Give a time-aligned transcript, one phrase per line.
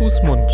[0.00, 0.50] Fuß, Mund.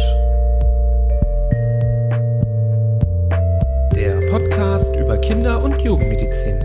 [3.95, 6.59] Der Podcast über Kinder- und Jugendmedizin.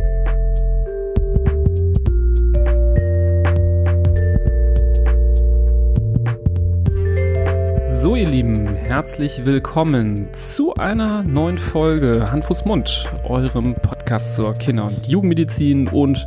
[7.86, 14.54] So, ihr Lieben, herzlich willkommen zu einer neuen Folge Hand, Fuß, Mund, eurem Podcast zur
[14.54, 16.26] Kinder- und Jugendmedizin und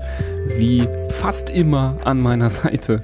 [0.56, 3.02] wie fast immer an meiner Seite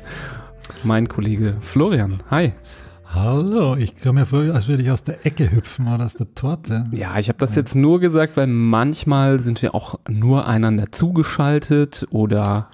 [0.84, 2.22] mein Kollege Florian.
[2.30, 2.52] Hi.
[3.12, 6.32] Hallo, ich komme mir vor, als würde ich aus der Ecke hüpfen oder aus der
[6.32, 6.84] Torte.
[6.92, 12.06] Ja, ich habe das jetzt nur gesagt, weil manchmal sind wir auch nur einander zugeschaltet
[12.10, 12.70] oder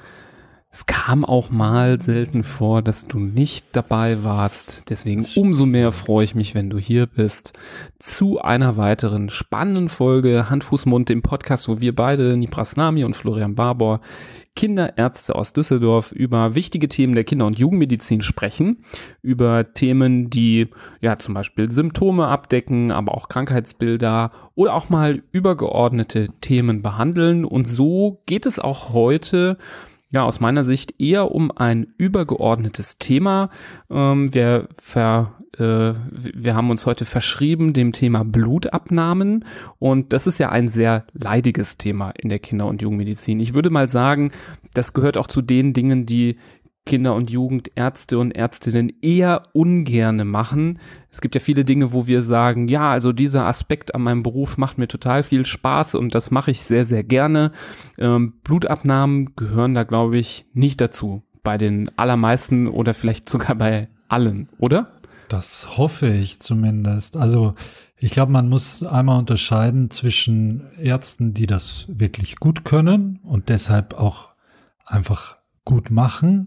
[0.70, 4.91] es kam auch mal selten vor, dass du nicht dabei warst.
[4.91, 7.55] Deswegen umso mehr freue ich mich, wenn du hier bist,
[7.98, 13.05] zu einer weiteren spannenden Folge Hand, Fuß, Mund, dem Podcast, wo wir beide, Nipras Nami
[13.05, 14.02] und Florian Barbour,
[14.56, 18.84] Kinderärzte aus Düsseldorf über wichtige Themen der Kinder- und Jugendmedizin sprechen,
[19.22, 20.69] über Themen, die
[21.00, 27.45] ja zum Beispiel Symptome abdecken, aber auch Krankheitsbilder oder auch mal übergeordnete Themen behandeln.
[27.45, 29.58] Und so geht es auch heute
[30.11, 33.50] ja, aus meiner Sicht eher um ein übergeordnetes Thema.
[33.91, 39.44] Ähm, wir, ver, äh, wir haben uns heute verschrieben dem Thema Blutabnahmen
[39.78, 43.40] und das ist ja ein sehr leidiges Thema in der Kinder- und Jugendmedizin.
[43.40, 44.32] Ich würde mal sagen,
[44.74, 46.36] das gehört auch zu den Dingen, die
[46.86, 50.78] Kinder- und Jugendärzte und Ärztinnen eher ungerne machen.
[51.10, 54.56] Es gibt ja viele Dinge, wo wir sagen, ja, also dieser Aspekt an meinem Beruf
[54.56, 57.52] macht mir total viel Spaß und das mache ich sehr, sehr gerne.
[57.98, 61.22] Ähm, Blutabnahmen gehören da, glaube ich, nicht dazu.
[61.42, 64.92] Bei den allermeisten oder vielleicht sogar bei allen, oder?
[65.28, 67.16] Das hoffe ich zumindest.
[67.16, 67.55] Also
[67.98, 73.94] ich glaube, man muss einmal unterscheiden zwischen Ärzten, die das wirklich gut können und deshalb
[73.94, 74.30] auch
[74.84, 76.46] einfach gut machen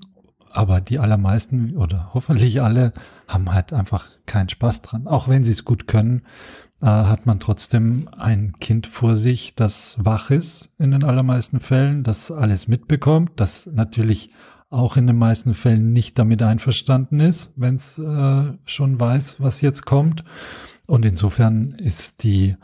[0.51, 2.93] aber die allermeisten oder hoffentlich alle
[3.27, 5.07] haben halt einfach keinen Spaß dran.
[5.07, 6.23] Auch wenn sie es gut können,
[6.81, 12.03] äh, hat man trotzdem ein Kind vor sich, das wach ist in den allermeisten Fällen,
[12.03, 14.31] das alles mitbekommt, das natürlich
[14.69, 19.61] auch in den meisten Fällen nicht damit einverstanden ist, wenn es äh, schon weiß, was
[19.61, 20.23] jetzt kommt.
[20.85, 22.55] Und insofern ist die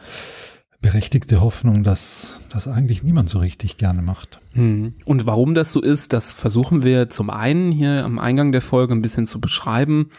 [0.86, 4.40] berechtigte Hoffnung, dass das eigentlich niemand so richtig gerne macht.
[4.54, 4.94] Hm.
[5.04, 8.94] Und warum das so ist, das versuchen wir zum einen hier am Eingang der Folge
[8.94, 10.12] ein bisschen zu beschreiben,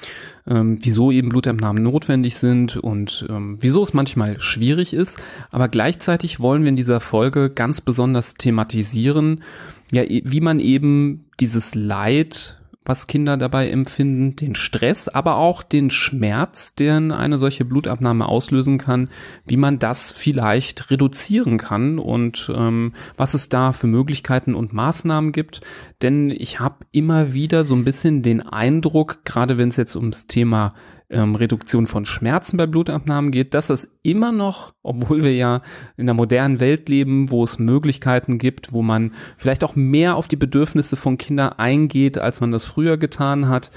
[0.44, 5.18] ähm, wieso eben Blutabnahmen notwendig sind und ähm, wieso es manchmal schwierig ist.
[5.52, 9.44] Aber gleichzeitig wollen wir in dieser Folge ganz besonders thematisieren,
[9.92, 15.90] ja, wie man eben dieses Leid was Kinder dabei empfinden, den Stress, aber auch den
[15.90, 19.10] Schmerz, den eine solche Blutabnahme auslösen kann,
[19.44, 25.32] wie man das vielleicht reduzieren kann und ähm, was es da für Möglichkeiten und Maßnahmen
[25.32, 25.60] gibt.
[26.00, 30.28] Denn ich habe immer wieder so ein bisschen den Eindruck, gerade wenn es jetzt ums
[30.28, 30.74] Thema
[31.10, 35.62] ähm, Reduktion von Schmerzen bei Blutabnahmen geht, dass das immer noch, obwohl wir ja
[35.96, 40.28] in einer modernen Welt leben, wo es Möglichkeiten gibt, wo man vielleicht auch mehr auf
[40.28, 43.70] die Bedürfnisse von Kindern eingeht, als man das früher getan hat,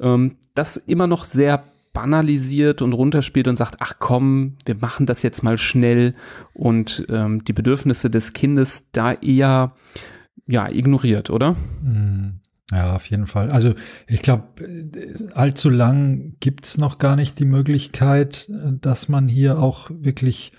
[0.00, 5.22] ähm, das immer noch sehr banalisiert und runterspielt und sagt, ach komm, wir machen das
[5.22, 6.14] jetzt mal schnell
[6.52, 9.72] und ähm, die Bedürfnisse des Kindes da eher
[10.46, 11.56] ja ignoriert, oder?
[11.82, 12.40] Mhm.
[12.72, 13.50] Ja, auf jeden Fall.
[13.50, 13.74] Also
[14.08, 14.44] ich glaube,
[15.34, 20.52] allzu lang gibt's noch gar nicht die Möglichkeit, dass man hier auch wirklich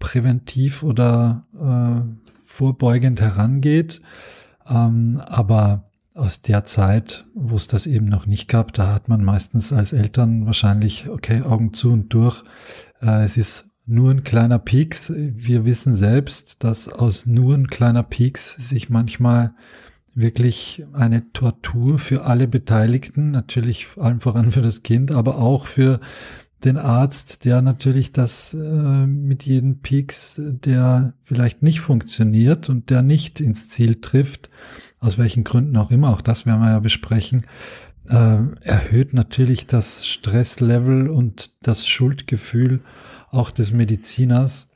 [0.00, 4.00] präventiv oder äh, vorbeugend herangeht.
[4.68, 5.84] Ähm, aber
[6.14, 9.92] aus der Zeit, wo es das eben noch nicht gab, da hat man meistens als
[9.92, 12.42] Eltern wahrscheinlich, okay, Augen zu und durch.
[13.00, 15.12] Äh, es ist nur ein kleiner Peaks.
[15.14, 19.54] Wir wissen selbst, dass aus nur ein kleiner Peaks sich manchmal
[20.14, 26.00] wirklich eine Tortur für alle Beteiligten, natürlich allen voran für das Kind, aber auch für
[26.64, 33.02] den Arzt, der natürlich das äh, mit jedem Peaks, der vielleicht nicht funktioniert und der
[33.02, 34.48] nicht ins Ziel trifft,
[34.98, 37.42] aus welchen Gründen auch immer, auch das werden wir ja besprechen,
[38.08, 42.80] äh, erhöht natürlich das Stresslevel und das Schuldgefühl
[43.30, 44.68] auch des Mediziners.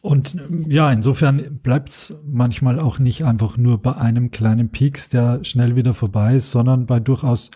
[0.00, 0.36] Und
[0.68, 5.76] ja, insofern bleibt es manchmal auch nicht einfach nur bei einem kleinen Peaks, der schnell
[5.76, 7.50] wieder vorbei ist, sondern bei durchaus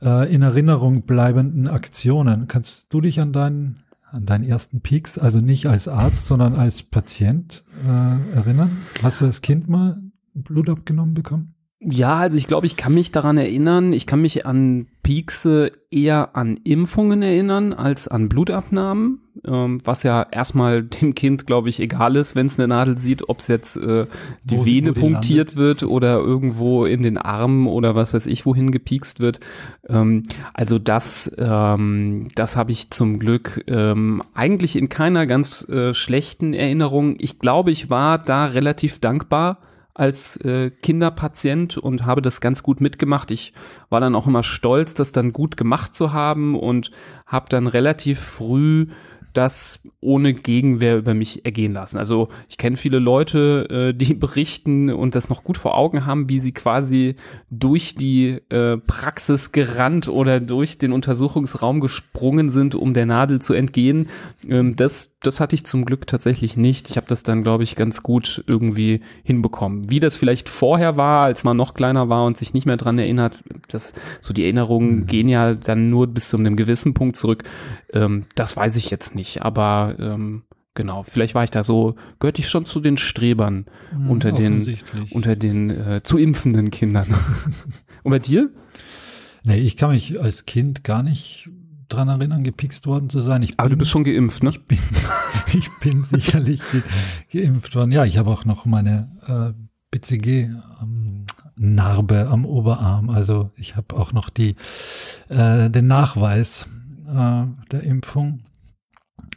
[0.00, 2.48] äh, in Erinnerung bleibenden Aktionen.
[2.48, 6.82] Kannst du dich an deinen, an deinen ersten Peaks, also nicht als Arzt, sondern als
[6.82, 8.78] Patient äh, erinnern?
[9.02, 10.00] Hast du als Kind mal
[10.34, 11.54] Blut abgenommen bekommen?
[11.84, 13.92] Ja, also ich glaube, ich kann mich daran erinnern.
[13.92, 19.18] Ich kann mich an Piekse eher an Impfungen erinnern als an Blutabnahmen.
[19.44, 23.28] ähm, was ja erstmal dem Kind, glaube ich, egal ist, wenn es eine Nadel sieht,
[23.28, 24.06] ob es jetzt äh,
[24.44, 28.70] die wo Vene punktiert wird oder irgendwo in den Armen oder was weiß ich, wohin
[28.70, 29.40] gepiekst wird.
[29.88, 30.22] Ähm,
[30.54, 36.54] also das, ähm, das habe ich zum Glück ähm, eigentlich in keiner ganz äh, schlechten
[36.54, 37.16] Erinnerung.
[37.18, 39.58] Ich glaube, ich war da relativ dankbar
[39.94, 43.30] als äh, Kinderpatient und habe das ganz gut mitgemacht.
[43.30, 43.52] Ich
[43.90, 46.90] war dann auch immer stolz, das dann gut gemacht zu haben und
[47.26, 48.86] habe dann relativ früh
[49.32, 51.96] das ohne Gegenwehr über mich ergehen lassen.
[51.96, 56.28] Also ich kenne viele Leute, äh, die berichten und das noch gut vor Augen haben,
[56.28, 57.16] wie sie quasi
[57.50, 63.54] durch die äh, Praxis gerannt oder durch den Untersuchungsraum gesprungen sind, um der Nadel zu
[63.54, 64.08] entgehen.
[64.48, 66.90] Ähm, das, das hatte ich zum Glück tatsächlich nicht.
[66.90, 69.88] Ich habe das dann, glaube ich, ganz gut irgendwie hinbekommen.
[69.90, 72.98] Wie das vielleicht vorher war, als man noch kleiner war und sich nicht mehr dran
[72.98, 75.06] erinnert, das, so die Erinnerungen mhm.
[75.06, 77.44] gehen ja dann nur bis zu einem gewissen Punkt zurück.
[77.92, 80.42] Ähm, das weiß ich jetzt nicht, aber ähm,
[80.74, 83.66] genau, vielleicht war ich da so, gehörte ich schon zu den Strebern
[83.96, 84.76] mhm, unter den,
[85.10, 87.14] unter den äh, zu impfenden Kindern.
[88.02, 88.50] Und bei dir?
[89.44, 91.50] Nee, ich kann mich als Kind gar nicht
[91.88, 93.42] dran erinnern, gepikst worden zu sein.
[93.42, 94.50] Ich Aber bin, du bist schon geimpft, ne?
[94.50, 94.78] Ich bin,
[95.52, 96.82] ich bin sicherlich ge
[97.32, 97.92] geimpft worden.
[97.92, 99.52] Ja, ich habe auch noch meine äh,
[99.90, 100.54] BCG-Narbe
[102.20, 103.10] ähm, am Oberarm.
[103.10, 104.56] Also ich habe auch noch die,
[105.28, 106.66] äh, den Nachweis
[107.06, 108.44] äh, der Impfung.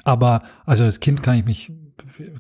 [0.06, 1.74] Aber also als Kind kann ich mich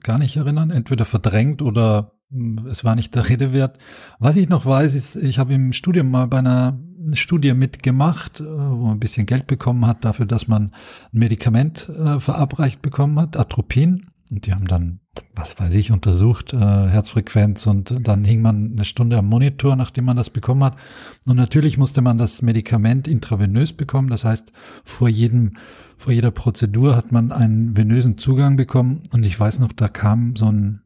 [0.04, 3.78] gar nicht erinnern, entweder verdrängt oder hm, es war nicht der Rede wert.
[4.20, 6.80] Was ich noch weiß, ist, ich habe im Studium mal bei einer
[7.14, 10.72] Studie mitgemacht, äh, wo man ein bisschen Geld bekommen hat dafür, dass man
[11.12, 14.02] ein Medikament äh, verabreicht bekommen hat, Atropin.
[14.32, 15.00] Und die haben dann,
[15.36, 20.06] was weiß ich, untersucht, äh, Herzfrequenz und dann hing man eine Stunde am Monitor, nachdem
[20.06, 20.76] man das bekommen hat.
[21.26, 24.10] Und natürlich musste man das Medikament intravenös bekommen.
[24.10, 24.52] Das heißt,
[24.84, 25.54] vor jedem
[25.98, 30.36] vor jeder Prozedur hat man einen venösen Zugang bekommen und ich weiß noch, da kam
[30.36, 30.82] so ein,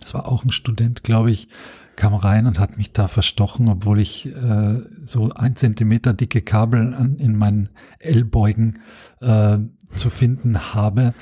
[0.00, 1.48] das war auch ein Student, glaube ich,
[1.96, 6.94] kam rein und hat mich da verstochen, obwohl ich äh, so ein Zentimeter dicke Kabel
[6.94, 8.78] an, in meinen Ellbeugen
[9.20, 9.58] äh,
[9.94, 11.12] zu finden habe.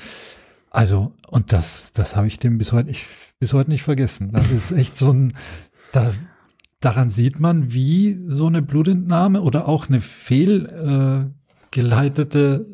[0.69, 3.05] Also, und das, das habe ich dem bis heute nicht,
[3.39, 4.31] bis heute nicht vergessen.
[4.33, 5.33] Das ist echt so ein,
[5.91, 6.11] da,
[6.79, 11.37] daran sieht man, wie so eine Blutentnahme oder auch eine Fehl, äh,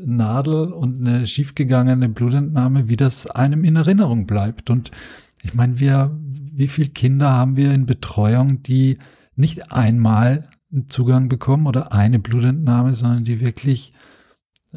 [0.05, 4.69] Nadel und eine schiefgegangene Blutentnahme, wie das einem in Erinnerung bleibt.
[4.69, 4.91] Und
[5.41, 6.17] ich meine, wir,
[6.53, 8.97] wie viele Kinder haben wir in Betreuung, die
[9.35, 13.93] nicht einmal einen Zugang bekommen oder eine Blutentnahme, sondern die wirklich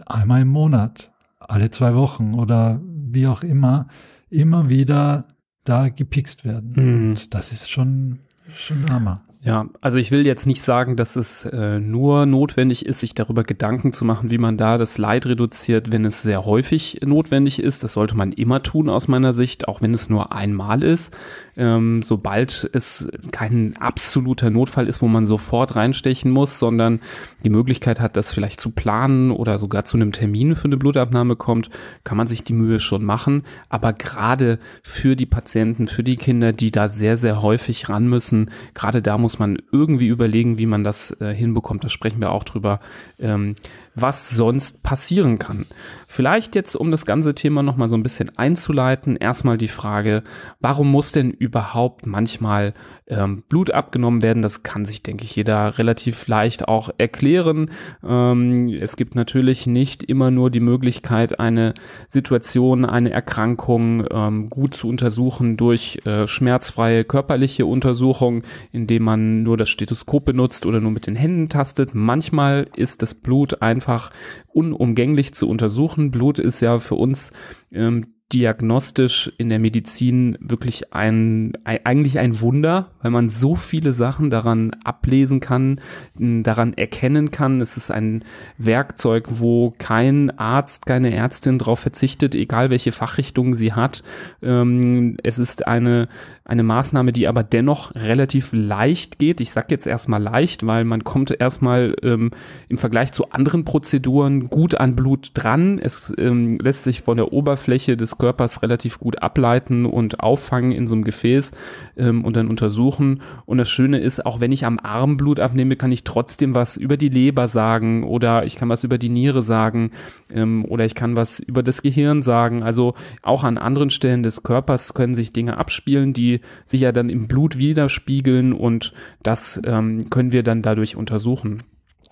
[0.06, 2.80] einmal im Monat, alle zwei Wochen oder
[3.16, 3.88] wie auch immer,
[4.30, 5.26] immer wieder
[5.64, 6.74] da gepikst werden.
[6.76, 7.08] Mhm.
[7.10, 8.20] Und das ist schon,
[8.54, 9.22] schon Hammer.
[9.40, 13.44] Ja, also ich will jetzt nicht sagen, dass es äh, nur notwendig ist, sich darüber
[13.44, 17.84] Gedanken zu machen, wie man da das Leid reduziert, wenn es sehr häufig notwendig ist.
[17.84, 21.16] Das sollte man immer tun aus meiner Sicht, auch wenn es nur einmal ist
[21.56, 27.00] ähm, sobald es kein absoluter Notfall ist, wo man sofort reinstechen muss, sondern
[27.44, 31.36] die Möglichkeit hat, das vielleicht zu planen oder sogar zu einem Termin für eine Blutabnahme
[31.36, 31.70] kommt,
[32.04, 33.44] kann man sich die Mühe schon machen.
[33.68, 38.50] Aber gerade für die Patienten, für die Kinder, die da sehr, sehr häufig ran müssen,
[38.74, 41.84] gerade da muss man irgendwie überlegen, wie man das äh, hinbekommt.
[41.84, 42.80] Da sprechen wir auch drüber.
[43.18, 43.54] Ähm,
[43.96, 45.66] was sonst passieren kann.
[46.06, 50.22] Vielleicht jetzt, um das ganze Thema nochmal so ein bisschen einzuleiten, erstmal die Frage,
[50.60, 52.74] warum muss denn überhaupt manchmal
[53.08, 54.42] ähm, Blut abgenommen werden?
[54.42, 57.70] Das kann sich, denke ich, jeder relativ leicht auch erklären.
[58.04, 61.74] Ähm, es gibt natürlich nicht immer nur die Möglichkeit, eine
[62.08, 69.56] Situation, eine Erkrankung ähm, gut zu untersuchen durch äh, schmerzfreie körperliche Untersuchung, indem man nur
[69.56, 71.94] das Stethoskop benutzt oder nur mit den Händen tastet.
[71.94, 74.10] Manchmal ist das Blut einfach
[74.48, 76.10] unumgänglich zu untersuchen.
[76.10, 77.32] Blut ist ja für uns
[77.72, 84.30] ähm, diagnostisch in der Medizin wirklich ein, eigentlich ein Wunder, weil man so viele Sachen
[84.30, 85.80] daran ablesen kann,
[86.18, 87.60] daran erkennen kann.
[87.60, 88.24] Es ist ein
[88.58, 94.02] Werkzeug, wo kein Arzt, keine Ärztin darauf verzichtet, egal welche Fachrichtung sie hat.
[94.42, 96.08] Ähm, es ist eine
[96.46, 99.40] eine Maßnahme, die aber dennoch relativ leicht geht.
[99.40, 102.30] Ich sage jetzt erstmal leicht, weil man kommt erstmal ähm,
[102.68, 105.80] im Vergleich zu anderen Prozeduren gut an Blut dran.
[105.82, 110.86] Es ähm, lässt sich von der Oberfläche des Körpers relativ gut ableiten und auffangen in
[110.86, 111.50] so einem Gefäß
[111.96, 113.22] ähm, und dann untersuchen.
[113.44, 116.76] Und das Schöne ist, auch wenn ich am Arm Blut abnehme, kann ich trotzdem was
[116.76, 119.90] über die Leber sagen oder ich kann was über die Niere sagen
[120.30, 122.62] ähm, oder ich kann was über das Gehirn sagen.
[122.62, 127.10] Also auch an anderen Stellen des Körpers können sich Dinge abspielen, die sich ja dann
[127.10, 131.62] im Blut widerspiegeln und das ähm, können wir dann dadurch untersuchen.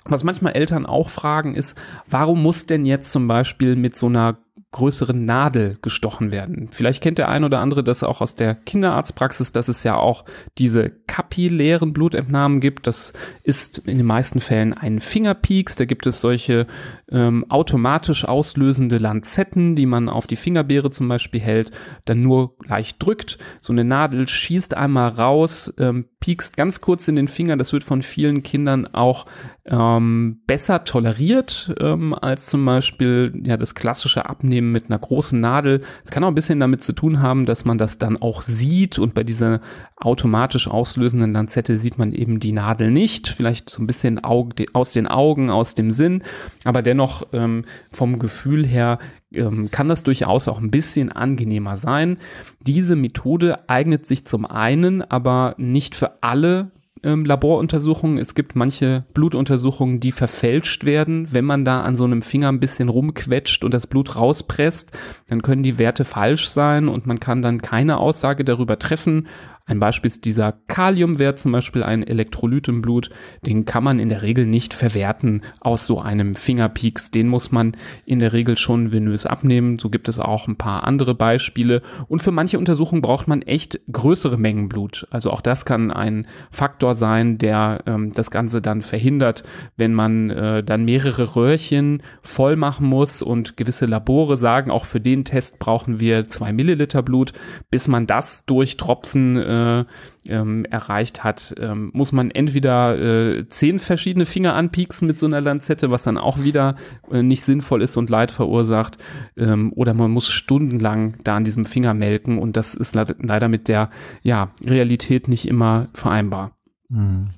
[0.04, 1.78] Was manchmal Eltern auch fragen ist,
[2.08, 4.38] warum muss denn jetzt zum Beispiel mit so einer
[4.74, 6.68] größeren Nadel gestochen werden.
[6.72, 10.24] Vielleicht kennt der ein oder andere das auch aus der Kinderarztpraxis, dass es ja auch
[10.58, 12.88] diese kapillären Blutentnahmen gibt.
[12.88, 13.12] Das
[13.44, 15.76] ist in den meisten Fällen ein Fingerpieks.
[15.76, 16.66] Da gibt es solche
[17.08, 21.70] ähm, automatisch auslösende Lanzetten, die man auf die Fingerbeere zum Beispiel hält,
[22.04, 23.38] dann nur leicht drückt.
[23.60, 27.56] So eine Nadel schießt einmal raus, ähm, piekst ganz kurz in den Finger.
[27.56, 29.26] Das wird von vielen Kindern auch
[29.66, 35.80] ähm, besser toleriert ähm, als zum Beispiel ja das klassische Abnehmen mit einer großen Nadel.
[36.04, 38.98] Es kann auch ein bisschen damit zu tun haben, dass man das dann auch sieht
[38.98, 39.62] und bei dieser
[39.96, 43.28] automatisch auslösenden Lanzette sieht man eben die Nadel nicht.
[43.28, 46.22] Vielleicht so ein bisschen aus den Augen, aus dem Sinn,
[46.64, 48.98] aber dennoch ähm, vom Gefühl her
[49.32, 52.18] ähm, kann das durchaus auch ein bisschen angenehmer sein.
[52.60, 56.70] Diese Methode eignet sich zum einen aber nicht für alle
[57.04, 58.18] ähm, Laboruntersuchungen.
[58.18, 61.28] Es gibt manche Blutuntersuchungen, die verfälscht werden.
[61.30, 64.92] Wenn man da an so einem Finger ein bisschen rumquetscht und das Blut rauspresst,
[65.28, 69.28] dann können die Werte falsch sein und man kann dann keine Aussage darüber treffen,
[69.66, 73.08] ein Beispiel ist dieser Kaliumwert, zum Beispiel ein Elektrolyt im Blut,
[73.46, 77.10] den kann man in der Regel nicht verwerten aus so einem Fingerpieks.
[77.10, 79.78] Den muss man in der Regel schon venös abnehmen.
[79.78, 81.80] So gibt es auch ein paar andere Beispiele.
[82.08, 85.06] Und für manche Untersuchungen braucht man echt größere Mengen Blut.
[85.10, 89.44] Also auch das kann ein Faktor sein, der ähm, das Ganze dann verhindert,
[89.78, 95.00] wenn man äh, dann mehrere Röhrchen voll machen muss und gewisse Labore sagen, auch für
[95.00, 97.32] den Test brauchen wir zwei Milliliter Blut,
[97.70, 99.84] bis man das durch Tropfen äh, äh,
[100.26, 105.40] ähm, erreicht hat, ähm, muss man entweder äh, zehn verschiedene Finger anpieksen mit so einer
[105.40, 106.76] Lanzette, was dann auch wieder
[107.10, 108.98] äh, nicht sinnvoll ist und Leid verursacht,
[109.36, 113.68] ähm, oder man muss stundenlang da an diesem Finger melken und das ist leider mit
[113.68, 113.90] der
[114.22, 116.52] ja, Realität nicht immer vereinbar.
[116.90, 117.30] Hm.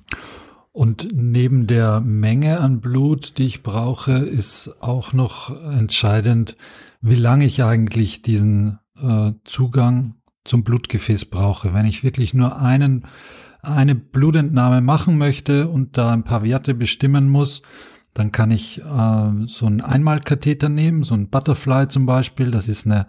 [0.77, 6.55] Und neben der Menge an Blut, die ich brauche, ist auch noch entscheidend,
[7.01, 10.16] wie lange ich eigentlich diesen äh, Zugang
[10.47, 11.73] zum Blutgefäß brauche.
[11.73, 13.05] Wenn ich wirklich nur einen,
[13.61, 17.61] eine Blutentnahme machen möchte und da ein paar Werte bestimmen muss,
[18.13, 22.49] dann kann ich äh, so einen Einmalkatheter nehmen, so ein Butterfly zum Beispiel.
[22.49, 23.07] Das ist eine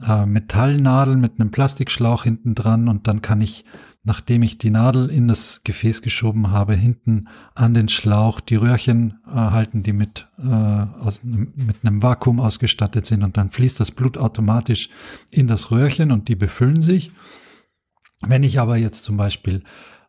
[0.00, 3.64] äh, Metallnadel mit einem Plastikschlauch hinten dran und dann kann ich
[4.06, 9.18] nachdem ich die Nadel in das Gefäß geschoben habe, hinten an den Schlauch die Röhrchen
[9.26, 13.90] äh, halten, die mit, äh, aus, mit einem Vakuum ausgestattet sind und dann fließt das
[13.90, 14.90] Blut automatisch
[15.32, 17.10] in das Röhrchen und die befüllen sich.
[18.24, 19.64] Wenn ich aber jetzt zum Beispiel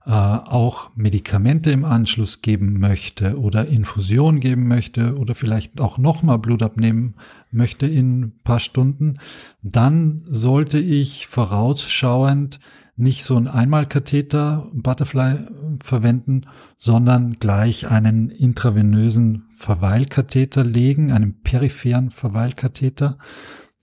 [0.06, 6.38] äh, auch Medikamente im Anschluss geben möchte oder Infusion geben möchte oder vielleicht auch nochmal
[6.38, 7.16] Blut abnehmen
[7.50, 9.18] möchte in ein paar Stunden,
[9.64, 12.60] dann sollte ich vorausschauend
[12.98, 15.46] nicht so ein Einmalkatheter Butterfly
[15.84, 16.42] verwenden,
[16.80, 23.20] sondern gleich einen intravenösen Verweilkatheter legen, einen peripheren Verweilkatheter.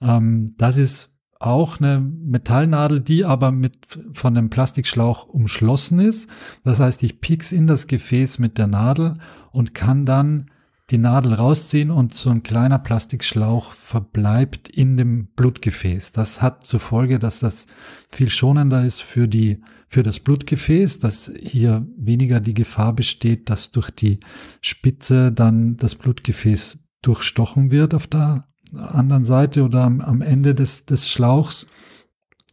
[0.00, 6.28] Ähm, das ist auch eine Metallnadel, die aber mit von einem Plastikschlauch umschlossen ist.
[6.64, 9.18] Das heißt, ich piek's in das Gefäß mit der Nadel
[9.52, 10.50] und kann dann
[10.90, 16.12] die Nadel rausziehen und so ein kleiner Plastikschlauch verbleibt in dem Blutgefäß.
[16.12, 17.66] Das hat zur Folge, dass das
[18.10, 23.70] viel schonender ist für die, für das Blutgefäß, dass hier weniger die Gefahr besteht, dass
[23.70, 24.20] durch die
[24.60, 30.84] Spitze dann das Blutgefäß durchstochen wird auf der anderen Seite oder am, am Ende des,
[30.84, 31.66] des Schlauchs.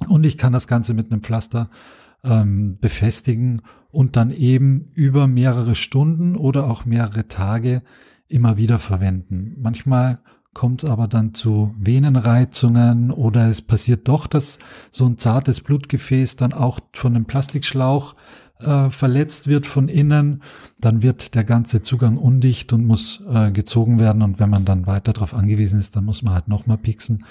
[0.08, 1.70] Und ich kann das Ganze mit einem Pflaster
[2.24, 7.84] ähm, befestigen und dann eben über mehrere Stunden oder auch mehrere Tage
[8.32, 9.56] immer wieder verwenden.
[9.60, 10.20] Manchmal
[10.54, 14.60] kommt es aber dann zu Venenreizungen oder es passiert doch, dass
[14.92, 18.16] so ein zartes Blutgefäß dann auch von einem Plastikschlauch
[18.60, 20.44] äh, verletzt wird von innen,
[20.80, 24.88] dann wird der ganze Zugang undicht und muss äh, gezogen werden und wenn man dann
[24.88, 27.26] weiter darauf angewiesen ist, dann muss man halt nochmal pixen.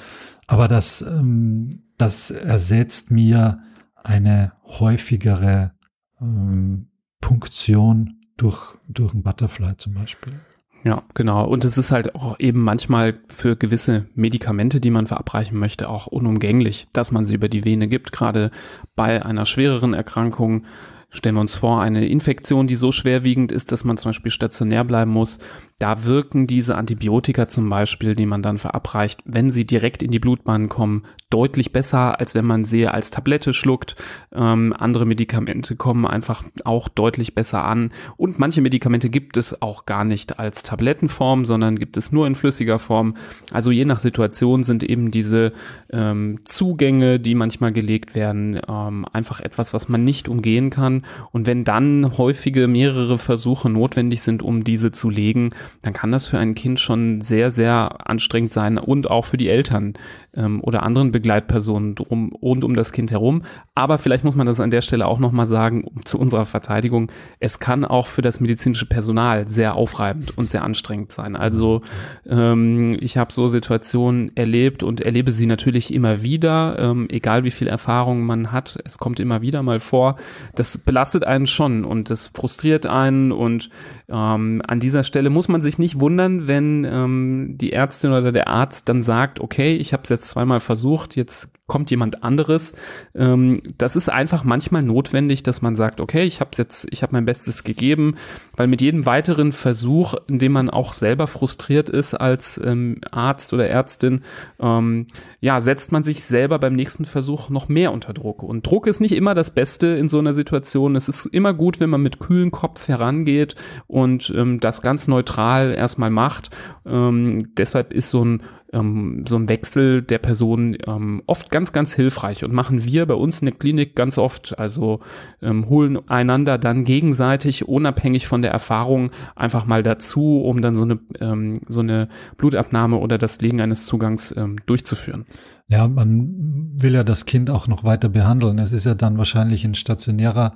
[0.47, 3.61] Aber das, ähm, das ersetzt mir
[4.03, 5.73] eine häufigere
[6.21, 6.89] ähm,
[7.21, 10.33] Punktion durch, durch ein Butterfly zum Beispiel.
[10.83, 11.47] Ja, genau.
[11.47, 16.07] Und es ist halt auch eben manchmal für gewisse Medikamente, die man verabreichen möchte, auch
[16.07, 18.13] unumgänglich, dass man sie über die Vene gibt.
[18.13, 18.51] Gerade
[18.97, 20.65] bei einer schwereren Erkrankung
[21.11, 24.85] stellen wir uns vor, eine Infektion, die so schwerwiegend ist, dass man zum Beispiel stationär
[24.85, 25.39] bleiben muss,
[25.81, 30.19] da wirken diese Antibiotika zum Beispiel, die man dann verabreicht, wenn sie direkt in die
[30.19, 33.97] Blutbahn kommen, deutlich besser, als wenn man sie als Tablette schluckt.
[34.31, 37.93] Ähm, andere Medikamente kommen einfach auch deutlich besser an.
[38.19, 42.35] Und manche Medikamente gibt es auch gar nicht als Tablettenform, sondern gibt es nur in
[42.35, 43.15] flüssiger Form.
[43.51, 45.55] Also je nach Situation sind eben diese
[45.91, 51.07] ähm, Zugänge, die manchmal gelegt werden, ähm, einfach etwas, was man nicht umgehen kann.
[51.33, 56.27] Und wenn dann häufige mehrere Versuche notwendig sind, um diese zu legen, dann kann das
[56.27, 59.95] für ein Kind schon sehr, sehr anstrengend sein und auch für die Eltern
[60.35, 63.43] ähm, oder anderen Begleitpersonen drum, rund um das Kind herum.
[63.75, 67.11] Aber vielleicht muss man das an der Stelle auch nochmal sagen, um, zu unserer Verteidigung,
[67.39, 71.37] es kann auch für das medizinische Personal sehr aufreibend und sehr anstrengend sein.
[71.37, 71.83] Also
[72.27, 77.51] ähm, ich habe so Situationen erlebt und erlebe sie natürlich immer wieder, ähm, egal wie
[77.51, 80.17] viel Erfahrung man hat, es kommt immer wieder mal vor.
[80.55, 83.71] Das belastet einen schon und das frustriert einen und
[84.09, 88.49] ähm, an dieser Stelle muss man sich nicht wundern, wenn ähm, die Ärztin oder der
[88.49, 92.75] Arzt dann sagt, okay, ich habe es jetzt zweimal versucht, jetzt kommt jemand anderes.
[93.15, 97.13] Ähm, das ist einfach manchmal notwendig, dass man sagt, okay, ich habe jetzt, ich habe
[97.13, 98.17] mein Bestes gegeben,
[98.57, 103.53] weil mit jedem weiteren Versuch, in dem man auch selber frustriert ist als ähm, Arzt
[103.53, 104.23] oder Ärztin,
[104.59, 105.07] ähm,
[105.41, 108.43] ja, setzt man sich selber beim nächsten Versuch noch mehr unter Druck.
[108.43, 110.97] Und Druck ist nicht immer das Beste in so einer Situation.
[110.97, 113.55] Es ist immer gut, wenn man mit kühlem Kopf herangeht
[113.87, 116.51] und ähm, das ganz neutral erstmal macht.
[116.85, 121.95] Ähm, deshalb ist so ein ähm, so ein Wechsel der Person ähm, oft ganz, ganz
[121.95, 124.59] hilfreich und machen wir bei uns in der Klinik ganz oft.
[124.59, 125.01] Also
[125.43, 130.83] ähm, holen einander dann gegenseitig, unabhängig von der Erfahrung, einfach mal dazu, um dann so
[130.83, 135.25] eine, ähm, so eine Blutabnahme oder das Legen eines Zugangs ähm, durchzuführen.
[135.69, 138.59] Ja, man will ja das Kind auch noch weiter behandeln.
[138.59, 140.55] Es ist ja dann wahrscheinlich in stationärer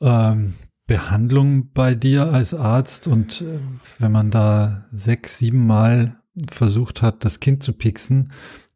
[0.00, 0.54] ähm,
[0.86, 3.58] Behandlung bei dir als Arzt und äh,
[3.98, 6.16] wenn man da sechs, sieben Mal
[6.50, 8.32] versucht hat, das Kind zu pixen,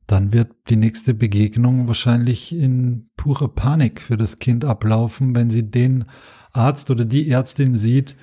[0.06, 5.70] dann wird die nächste Begegnung wahrscheinlich in purer Panik für das Kind ablaufen, wenn sie
[5.70, 6.06] den
[6.52, 8.16] Arzt oder die Ärztin sieht,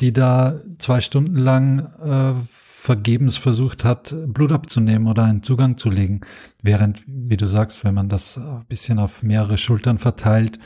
[0.00, 2.34] die da zwei Stunden lang äh,
[2.80, 6.22] vergebens versucht hat, Blut abzunehmen oder einen Zugang zu legen.
[6.62, 10.58] Während, wie du sagst, wenn man das ein bisschen auf mehrere Schultern verteilt,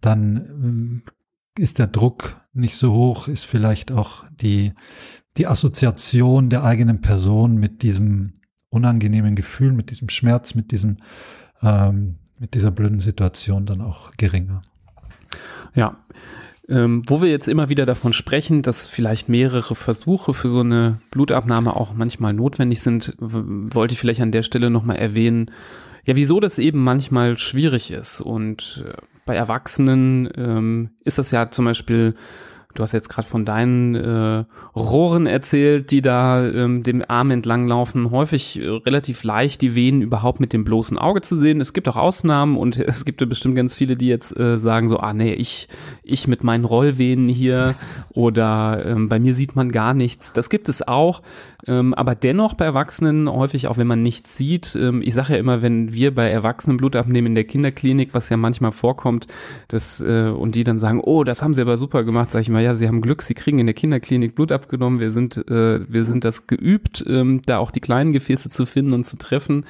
[0.00, 1.02] dann
[1.56, 4.74] äh, ist der Druck nicht so hoch, ist vielleicht auch die,
[5.36, 8.34] die Assoziation der eigenen Person mit diesem
[8.68, 10.98] unangenehmen Gefühl, mit diesem Schmerz, mit diesem,
[11.62, 14.62] ähm, mit dieser blöden Situation dann auch geringer.
[15.74, 15.96] Ja.
[16.68, 20.98] Ähm, wo wir jetzt immer wieder davon sprechen, dass vielleicht mehrere Versuche für so eine
[21.12, 25.52] Blutabnahme auch manchmal notwendig sind, wollte ich vielleicht an der Stelle nochmal erwähnen,
[26.04, 28.20] ja, wieso das eben manchmal schwierig ist.
[28.20, 28.94] Und äh,
[29.26, 32.14] bei Erwachsenen ähm, ist das ja zum Beispiel
[32.76, 34.44] Du hast jetzt gerade von deinen äh,
[34.76, 38.10] Rohren erzählt, die da ähm, dem Arm entlang laufen.
[38.10, 41.60] Häufig äh, relativ leicht, die Venen überhaupt mit dem bloßen Auge zu sehen.
[41.60, 44.88] Es gibt auch Ausnahmen und es gibt ja bestimmt ganz viele, die jetzt äh, sagen
[44.88, 45.68] so, ah nee, ich,
[46.02, 47.74] ich mit meinen Rollvenen hier
[48.10, 50.32] oder ähm, bei mir sieht man gar nichts.
[50.34, 51.22] Das gibt es auch.
[51.68, 55.38] Ähm, aber dennoch bei Erwachsenen häufig, auch wenn man nichts sieht, ähm, ich sage ja
[55.38, 59.26] immer, wenn wir bei Erwachsenen Blut abnehmen in der Kinderklinik, was ja manchmal vorkommt,
[59.68, 62.48] dass, äh, und die dann sagen, oh, das haben sie aber super gemacht, sage ich
[62.48, 65.80] mal, ja, sie haben Glück, sie kriegen in der Kinderklinik Blut abgenommen, wir sind, äh,
[65.90, 69.64] wir sind das geübt, ähm, da auch die kleinen Gefäße zu finden und zu treffen.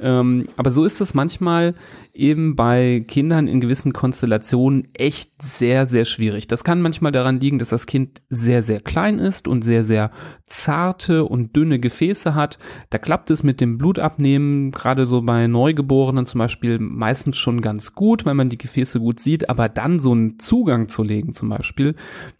[0.00, 1.74] Ähm, aber so ist es manchmal
[2.16, 6.48] eben bei Kindern in gewissen Konstellationen echt sehr, sehr schwierig.
[6.48, 10.10] Das kann manchmal daran liegen, dass das Kind sehr, sehr klein ist und sehr, sehr
[10.46, 12.58] zarte dünne Gefäße hat.
[12.90, 17.94] Da klappt es mit dem Blutabnehmen, gerade so bei Neugeborenen zum Beispiel, meistens schon ganz
[17.94, 19.48] gut, weil man die Gefäße gut sieht.
[19.50, 21.94] Aber dann so einen Zugang zu legen zum Beispiel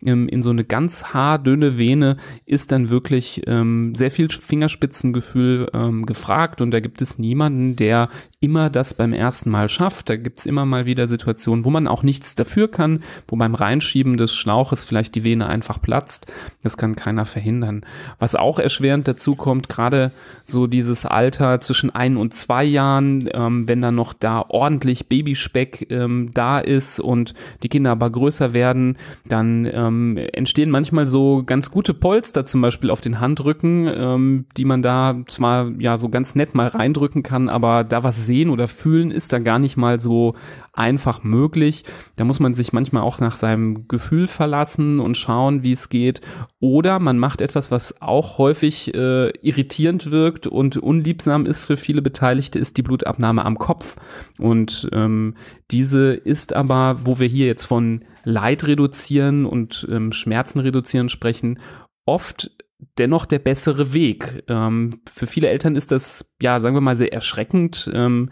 [0.05, 6.07] ähm, in so eine ganz haardünne Vene ist dann wirklich ähm, sehr viel Fingerspitzengefühl ähm,
[6.07, 6.61] gefragt.
[6.61, 8.09] Und da gibt es niemanden, der
[8.40, 10.11] immer das beim ersten Mal schafft.
[10.11, 14.18] Da gibt's immer mal wieder Situationen, wo man auch nichts dafür kann, wo beim Reinschieben
[14.18, 16.27] des Schlauches vielleicht die Vene einfach platzt.
[16.62, 17.87] Das kann keiner verhindern.
[18.18, 20.12] Was auch erschwerend dazu kommt, gerade
[20.44, 25.87] so dieses Alter zwischen ein und zwei Jahren, ähm, wenn dann noch da ordentlich Babyspeck
[25.90, 31.70] ähm, da ist und die Kinder aber größer werden, dann ähm, entstehen manchmal so ganz
[31.70, 36.35] gute Polster zum Beispiel auf den Handrücken, ähm, die man da zwar ja so ganz
[36.35, 40.01] nett mal reindrücken kann, aber da was sehen oder fühlen ist da gar nicht mal
[40.01, 40.35] so
[40.73, 41.85] einfach möglich.
[42.17, 46.21] Da muss man sich manchmal auch nach seinem Gefühl verlassen und schauen, wie es geht.
[46.61, 52.03] Oder man macht etwas, was auch häufig äh, irritierend wirkt und unliebsam ist für viele
[52.03, 53.97] Beteiligte, ist die Blutabnahme am Kopf.
[54.39, 55.35] Und ähm,
[55.71, 61.61] diese ist aber, wo wir hier jetzt von Leid reduzieren und ähm, Schmerzen reduzieren sprechen,
[62.05, 62.51] oft
[62.99, 64.45] dennoch der bessere Weg.
[64.49, 67.91] Ähm, für viele Eltern ist das, ja, sagen wir mal, sehr erschreckend.
[67.95, 68.31] Ähm,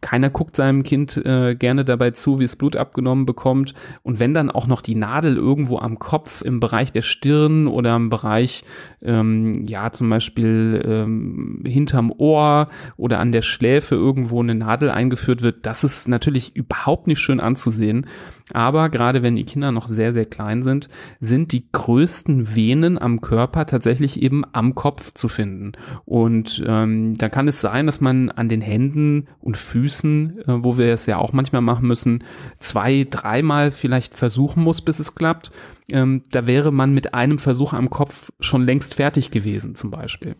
[0.00, 3.74] keiner guckt seinem Kind äh, gerne dabei zu, wie es Blut abgenommen bekommt.
[4.02, 7.94] Und wenn dann auch noch die Nadel irgendwo am Kopf, im Bereich der Stirn oder
[7.96, 8.64] im Bereich,
[9.02, 15.42] ähm, ja, zum Beispiel ähm, hinterm Ohr oder an der Schläfe irgendwo eine Nadel eingeführt
[15.42, 18.06] wird, das ist natürlich überhaupt nicht schön anzusehen.
[18.52, 20.88] Aber gerade wenn die Kinder noch sehr, sehr klein sind,
[21.20, 25.72] sind die größten Venen am Körper tatsächlich eben am Kopf zu finden.
[26.04, 30.76] Und ähm, da kann es sein, dass man an den Händen und Füßen, äh, wo
[30.78, 32.24] wir es ja auch manchmal machen müssen,
[32.58, 35.50] zwei, dreimal vielleicht versuchen muss, bis es klappt.
[35.90, 40.36] Ähm, da wäre man mit einem Versuch am Kopf schon längst fertig gewesen, zum Beispiel.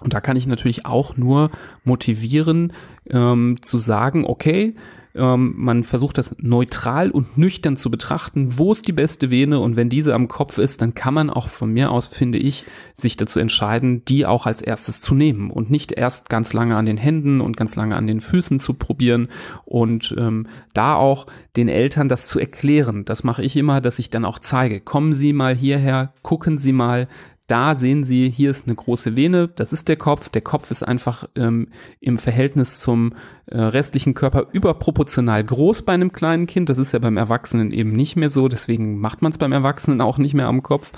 [0.00, 1.50] Und da kann ich natürlich auch nur
[1.84, 2.72] motivieren,
[3.08, 4.74] ähm, zu sagen, okay,
[5.14, 9.76] ähm, man versucht das neutral und nüchtern zu betrachten, wo ist die beste Vene und
[9.76, 13.16] wenn diese am Kopf ist, dann kann man auch von mir aus, finde ich, sich
[13.16, 16.96] dazu entscheiden, die auch als erstes zu nehmen und nicht erst ganz lange an den
[16.96, 19.28] Händen und ganz lange an den Füßen zu probieren
[19.64, 23.04] und ähm, da auch den Eltern das zu erklären.
[23.04, 26.72] Das mache ich immer, dass ich dann auch zeige, kommen Sie mal hierher, gucken Sie
[26.72, 27.08] mal,
[27.50, 30.28] da sehen Sie, hier ist eine große Vene, das ist der Kopf.
[30.28, 33.14] Der Kopf ist einfach ähm, im Verhältnis zum
[33.46, 36.68] äh, restlichen Körper überproportional groß bei einem kleinen Kind.
[36.68, 40.00] Das ist ja beim Erwachsenen eben nicht mehr so, deswegen macht man es beim Erwachsenen
[40.00, 40.92] auch nicht mehr am Kopf.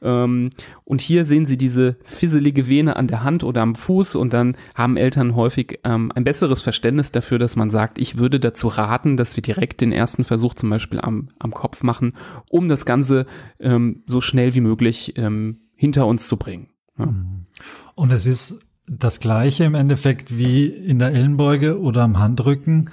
[0.00, 0.48] Ähm,
[0.84, 4.56] und hier sehen Sie diese fisselige Vene an der Hand oder am Fuß und dann
[4.74, 9.18] haben Eltern häufig ähm, ein besseres Verständnis dafür, dass man sagt, ich würde dazu raten,
[9.18, 12.14] dass wir direkt den ersten Versuch zum Beispiel am, am Kopf machen,
[12.48, 13.26] um das Ganze
[13.60, 16.68] ähm, so schnell wie möglich ähm, hinter uns zu bringen.
[16.98, 17.06] Ja.
[17.06, 17.46] Mhm.
[17.94, 22.90] Und es ist das Gleiche im Endeffekt wie in der Ellenbeuge oder am Handrücken.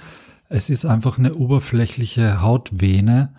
[0.48, 3.34] Es ist einfach eine oberflächliche Hautvene,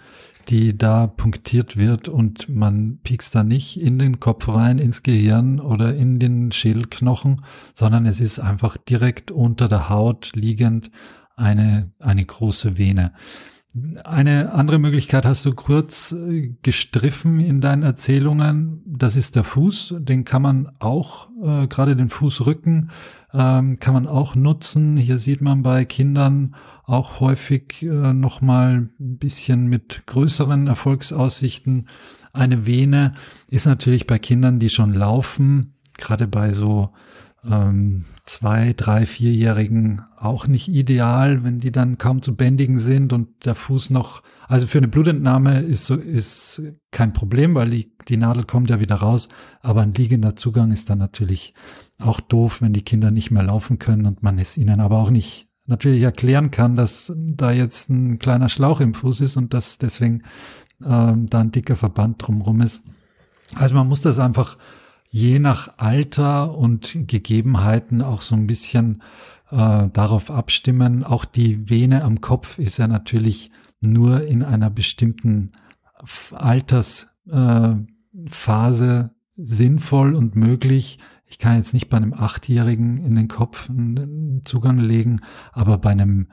[0.49, 5.59] die da punktiert wird und man piekst da nicht in den Kopf rein, ins Gehirn
[5.59, 10.91] oder in den Schädelknochen, sondern es ist einfach direkt unter der Haut liegend
[11.35, 13.13] eine, eine große Vene.
[14.03, 18.81] Eine andere Möglichkeit hast du kurz äh, gestriffen in deinen Erzählungen.
[18.85, 19.95] Das ist der Fuß.
[19.99, 22.89] Den kann man auch, äh, gerade den Fußrücken,
[23.33, 24.97] ähm, kann man auch nutzen.
[24.97, 31.87] Hier sieht man bei Kindern auch häufig äh, nochmal ein bisschen mit größeren Erfolgsaussichten.
[32.33, 33.13] Eine Vene
[33.47, 36.93] ist natürlich bei Kindern, die schon laufen, gerade bei so
[37.43, 43.45] ähm, zwei, drei, vierjährigen auch nicht ideal, wenn die dann kaum zu bändigen sind und
[43.45, 46.61] der Fuß noch, also für eine Blutentnahme ist so, ist
[46.91, 49.29] kein Problem, weil die, die Nadel kommt ja wieder raus,
[49.61, 51.53] aber ein liegender Zugang ist dann natürlich
[51.99, 55.09] auch doof, wenn die Kinder nicht mehr laufen können und man es ihnen aber auch
[55.09, 59.77] nicht natürlich erklären kann, dass da jetzt ein kleiner Schlauch im Fuß ist und dass
[59.77, 60.23] deswegen
[60.83, 62.81] ähm, da ein dicker Verband drumrum ist.
[63.55, 64.57] Also man muss das einfach
[65.09, 69.01] je nach Alter und Gegebenheiten auch so ein bisschen
[69.49, 71.03] äh, darauf abstimmen.
[71.03, 75.51] Auch die Vene am Kopf ist ja natürlich nur in einer bestimmten
[76.33, 77.85] Altersphase
[78.99, 80.99] äh, sinnvoll und möglich.
[81.25, 85.19] Ich kann jetzt nicht bei einem Achtjährigen in den Kopf einen Zugang legen,
[85.51, 86.27] aber bei einem,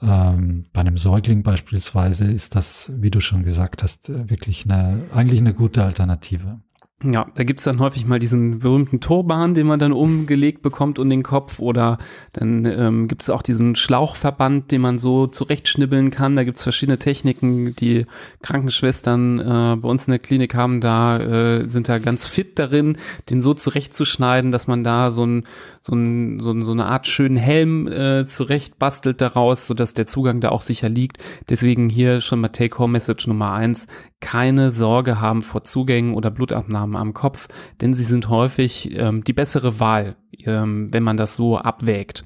[0.00, 5.40] ähm, bei einem Säugling beispielsweise ist das, wie du schon gesagt hast, wirklich eine, eigentlich
[5.40, 6.60] eine gute Alternative.
[7.04, 11.10] Ja, da gibt's dann häufig mal diesen berühmten Turban, den man dann umgelegt bekommt um
[11.10, 11.98] den Kopf oder
[12.32, 16.36] dann ähm, gibt es auch diesen Schlauchverband, den man so zurechtschnibbeln kann.
[16.36, 18.06] Da gibt's verschiedene Techniken, die
[18.40, 22.96] Krankenschwestern äh, bei uns in der Klinik haben, da äh, sind da ganz fit darin,
[23.28, 25.46] den so zurechtzuschneiden, dass man da so, ein,
[25.82, 30.06] so, ein, so, ein, so eine Art schönen Helm äh, zurecht bastelt daraus, sodass der
[30.06, 31.18] Zugang da auch sicher liegt.
[31.50, 33.86] Deswegen hier schon mal Take-Home-Message Nummer eins
[34.20, 37.48] keine Sorge haben vor Zugängen oder Blutabnahmen am Kopf,
[37.80, 42.24] denn sie sind häufig ähm, die bessere Wahl ähm, wenn man das so abwägt.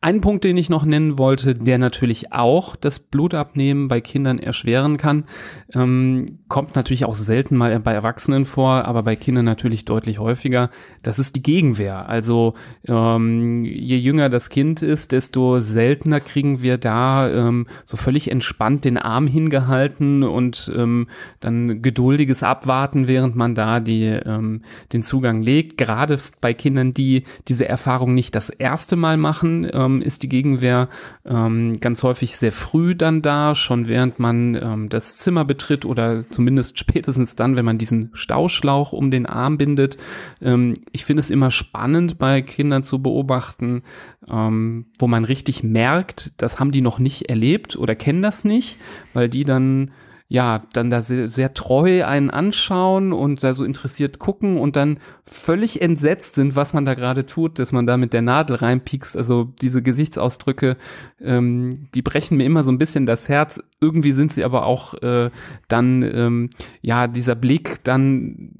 [0.00, 4.96] Ein Punkt, den ich noch nennen wollte, der natürlich auch das Blutabnehmen bei Kindern erschweren
[4.96, 5.24] kann,
[5.72, 10.70] ähm, kommt natürlich auch selten mal bei Erwachsenen vor, aber bei Kindern natürlich deutlich häufiger.
[11.02, 12.08] Das ist die Gegenwehr.
[12.08, 12.54] Also
[12.86, 18.84] ähm, je jünger das Kind ist, desto seltener kriegen wir da ähm, so völlig entspannt
[18.84, 21.08] den Arm hingehalten und ähm,
[21.40, 24.62] dann geduldiges Abwarten, während man da die, ähm,
[24.92, 25.78] den Zugang legt.
[25.78, 30.88] Gerade bei Kindern, die diese Erfahrung nicht das erste Mal machen, ähm, ist die Gegenwehr
[31.26, 36.24] ähm, ganz häufig sehr früh dann da, schon während man ähm, das Zimmer betritt oder
[36.30, 39.98] zumindest spätestens dann, wenn man diesen Stauschlauch um den Arm bindet.
[40.40, 43.82] Ähm, ich finde es immer spannend bei Kindern zu beobachten,
[44.28, 48.78] ähm, wo man richtig merkt, das haben die noch nicht erlebt oder kennen das nicht,
[49.12, 49.90] weil die dann
[50.34, 54.98] ja, dann da sehr, sehr treu einen anschauen und da so interessiert gucken und dann
[55.26, 59.16] völlig entsetzt sind, was man da gerade tut, dass man da mit der Nadel reinpiekst.
[59.16, 60.76] Also diese Gesichtsausdrücke,
[61.20, 63.62] ähm, die brechen mir immer so ein bisschen das Herz.
[63.84, 65.30] Irgendwie sind sie aber auch äh,
[65.68, 68.50] dann, ähm, ja, dieser Blick, dann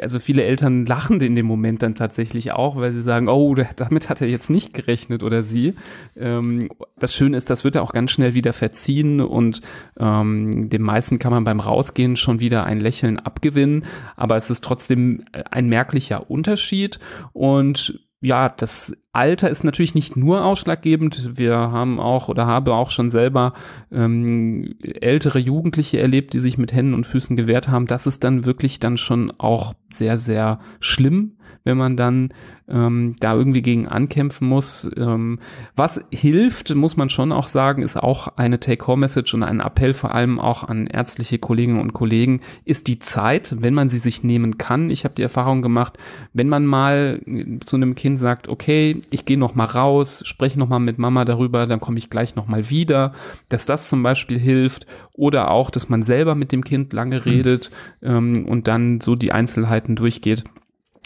[0.00, 4.08] also viele Eltern lachen in dem Moment dann tatsächlich auch, weil sie sagen, oh, damit
[4.08, 5.74] hat er jetzt nicht gerechnet oder sie.
[6.16, 9.60] Ähm, das Schöne ist, das wird er auch ganz schnell wieder verziehen und
[9.98, 13.84] ähm, dem meisten kann man beim Rausgehen schon wieder ein Lächeln abgewinnen,
[14.16, 16.98] aber es ist trotzdem ein merklicher Unterschied
[17.32, 21.36] und ja, das Alter ist natürlich nicht nur ausschlaggebend.
[21.36, 23.52] Wir haben auch oder habe auch schon selber
[23.90, 27.86] ähm, ältere Jugendliche erlebt, die sich mit Händen und Füßen gewehrt haben.
[27.86, 31.32] Das ist dann wirklich dann schon auch sehr, sehr schlimm,
[31.64, 32.32] wenn man dann
[32.72, 34.90] ähm, da irgendwie gegen ankämpfen muss.
[34.96, 35.38] Ähm,
[35.76, 40.14] was hilft, muss man schon auch sagen, ist auch eine Take-Home-Message und ein Appell vor
[40.14, 44.56] allem auch an ärztliche Kolleginnen und Kollegen, ist die Zeit, wenn man sie sich nehmen
[44.56, 44.88] kann.
[44.90, 45.98] Ich habe die Erfahrung gemacht,
[46.32, 47.20] wenn man mal
[47.64, 51.24] zu einem Kind sagt, okay, ich gehe noch mal raus, spreche noch mal mit Mama
[51.24, 53.12] darüber, dann komme ich gleich noch mal wieder,
[53.48, 57.70] dass das zum Beispiel hilft oder auch, dass man selber mit dem Kind lange redet
[58.02, 60.44] ähm, und dann so die Einzelheiten durchgeht.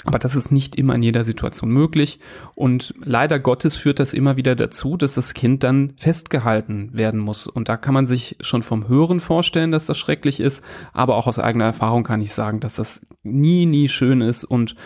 [0.04, 2.20] Aber das ist nicht immer in jeder Situation möglich.
[2.54, 7.46] Und leider Gottes führt das immer wieder dazu, dass das Kind dann festgehalten werden muss.
[7.46, 10.62] Und da kann man sich schon vom Hören vorstellen, dass das schrecklich ist.
[10.92, 14.76] Aber auch aus eigener Erfahrung kann ich sagen, dass das nie, nie schön ist und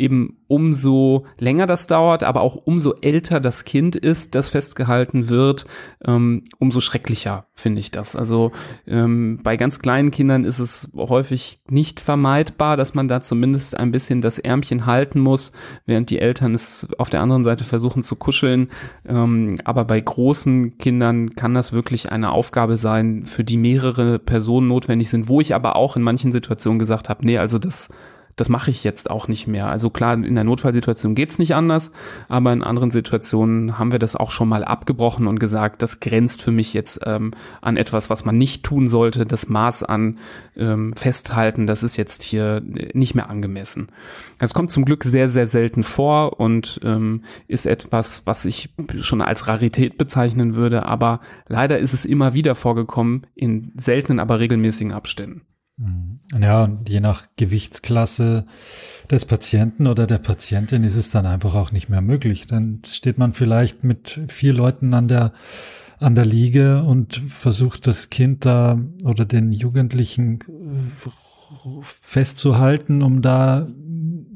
[0.00, 5.66] eben umso länger das dauert, aber auch umso älter das Kind ist, das festgehalten wird,
[6.04, 8.16] ähm, umso schrecklicher finde ich das.
[8.16, 8.50] Also
[8.86, 13.92] ähm, bei ganz kleinen Kindern ist es häufig nicht vermeidbar, dass man da zumindest ein
[13.92, 15.52] bisschen das Ärmchen halten muss,
[15.86, 18.70] während die Eltern es auf der anderen Seite versuchen zu kuscheln.
[19.06, 24.68] Ähm, aber bei großen Kindern kann das wirklich eine Aufgabe sein, für die mehrere Personen
[24.68, 27.90] notwendig sind, wo ich aber auch in manchen Situationen gesagt habe, nee, also das
[28.40, 29.68] das mache ich jetzt auch nicht mehr.
[29.68, 31.92] Also klar, in der Notfallsituation geht's nicht anders,
[32.28, 36.40] aber in anderen Situationen haben wir das auch schon mal abgebrochen und gesagt, das grenzt
[36.40, 39.26] für mich jetzt ähm, an etwas, was man nicht tun sollte.
[39.26, 40.18] Das Maß an
[40.56, 43.88] ähm, Festhalten, das ist jetzt hier nicht mehr angemessen.
[44.38, 49.20] Es kommt zum Glück sehr, sehr selten vor und ähm, ist etwas, was ich schon
[49.20, 54.92] als Rarität bezeichnen würde, aber leider ist es immer wieder vorgekommen in seltenen, aber regelmäßigen
[54.92, 55.42] Abständen.
[55.80, 56.20] Mhm.
[56.40, 58.46] Ja, und je nach Gewichtsklasse
[59.10, 62.46] des Patienten oder der Patientin ist es dann einfach auch nicht mehr möglich.
[62.46, 65.32] Dann steht man vielleicht mit vier Leuten an der,
[65.98, 70.40] an der Liege und versucht das Kind da oder den Jugendlichen
[71.82, 73.66] festzuhalten, um da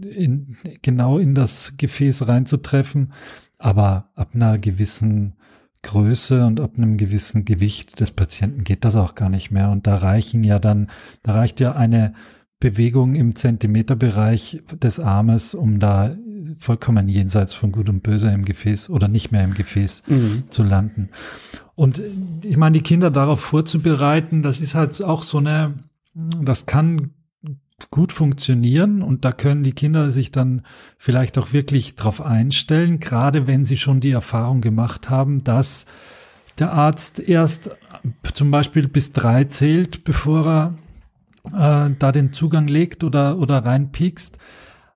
[0.01, 3.13] in, genau in das Gefäß reinzutreffen.
[3.59, 5.35] Aber ab einer gewissen
[5.85, 9.71] Größe und ab einem gewissen Gewicht des Patienten geht das auch gar nicht mehr.
[9.71, 10.89] Und da reichen ja dann,
[11.23, 12.15] da reicht ja eine
[12.59, 16.17] Bewegung im Zentimeterbereich des Armes, um da
[16.59, 20.45] vollkommen jenseits von Gut und Böse im Gefäß oder nicht mehr im Gefäß mhm.
[20.51, 21.11] zu landen.
[21.75, 22.03] Und
[22.43, 25.75] ich meine, die Kinder darauf vorzubereiten, das ist halt auch so eine,
[26.15, 27.11] das kann
[27.91, 30.63] gut funktionieren und da können die Kinder sich dann
[30.99, 35.87] vielleicht auch wirklich drauf einstellen, gerade wenn sie schon die Erfahrung gemacht haben, dass
[36.59, 37.71] der Arzt erst
[38.33, 44.39] zum Beispiel bis drei zählt, bevor er äh, da den Zugang legt oder, oder reinpiekst.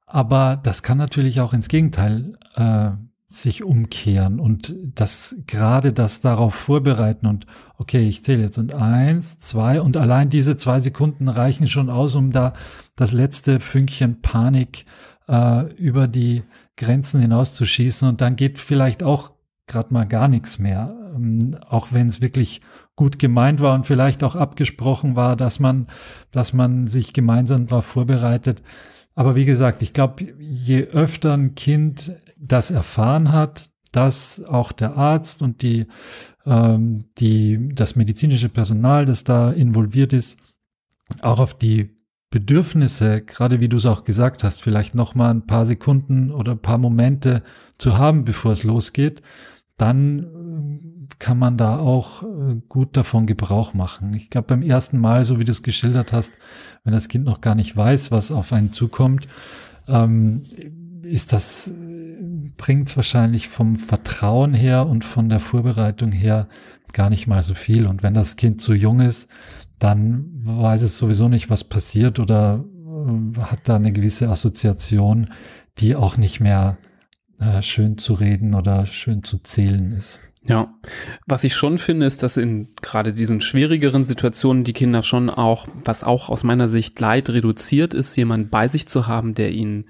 [0.07, 2.91] Aber das kann natürlich auch ins Gegenteil äh,
[3.29, 7.45] sich umkehren und das gerade das darauf vorbereiten und
[7.77, 12.14] okay, ich zähle jetzt und eins, zwei und allein diese zwei Sekunden reichen schon aus,
[12.14, 12.55] um da
[12.97, 14.87] das letzte Fünkchen Panik
[15.29, 16.43] äh, über die
[16.79, 19.33] Grenzen hinauszuschießen und dann geht vielleicht auch
[19.67, 22.62] gerade mal gar nichts mehr, ähm, auch wenn es wirklich
[22.97, 25.87] gut gemeint war und vielleicht auch abgesprochen war, dass man,
[26.31, 28.62] dass man sich gemeinsam darauf vorbereitet.
[29.14, 34.96] Aber wie gesagt, ich glaube, je öfter ein Kind das erfahren hat, dass auch der
[34.96, 35.87] Arzt und die,
[36.46, 40.38] ähm, die, das medizinische Personal, das da involviert ist,
[41.22, 41.98] auch auf die
[42.31, 46.53] Bedürfnisse, gerade wie du es auch gesagt hast, vielleicht noch mal ein paar Sekunden oder
[46.53, 47.42] ein paar Momente
[47.79, 49.22] zu haben, bevor es losgeht,
[49.79, 54.12] dann äh, kann man da auch äh, gut davon Gebrauch machen.
[54.14, 56.33] Ich glaube, beim ersten Mal, so wie du es geschildert hast,
[56.85, 59.27] wenn das Kind noch gar nicht weiß, was auf einen zukommt,
[59.87, 60.42] ähm,
[61.03, 61.72] ist das
[62.59, 66.49] bringt es wahrscheinlich vom Vertrauen her und von der Vorbereitung her
[66.92, 67.87] gar nicht mal so viel.
[67.87, 69.31] Und wenn das Kind zu jung ist,
[69.79, 75.31] dann weiß es sowieso nicht, was passiert oder äh, hat da eine gewisse Assoziation,
[75.79, 76.77] die auch nicht mehr
[77.40, 80.18] äh, schön zu reden oder schön zu zählen ist.
[80.44, 80.73] Ja,
[81.27, 85.68] was ich schon finde, ist, dass in gerade diesen schwierigeren Situationen die Kinder schon auch,
[85.85, 89.88] was auch aus meiner Sicht Leid reduziert ist, jemand bei sich zu haben, der ihnen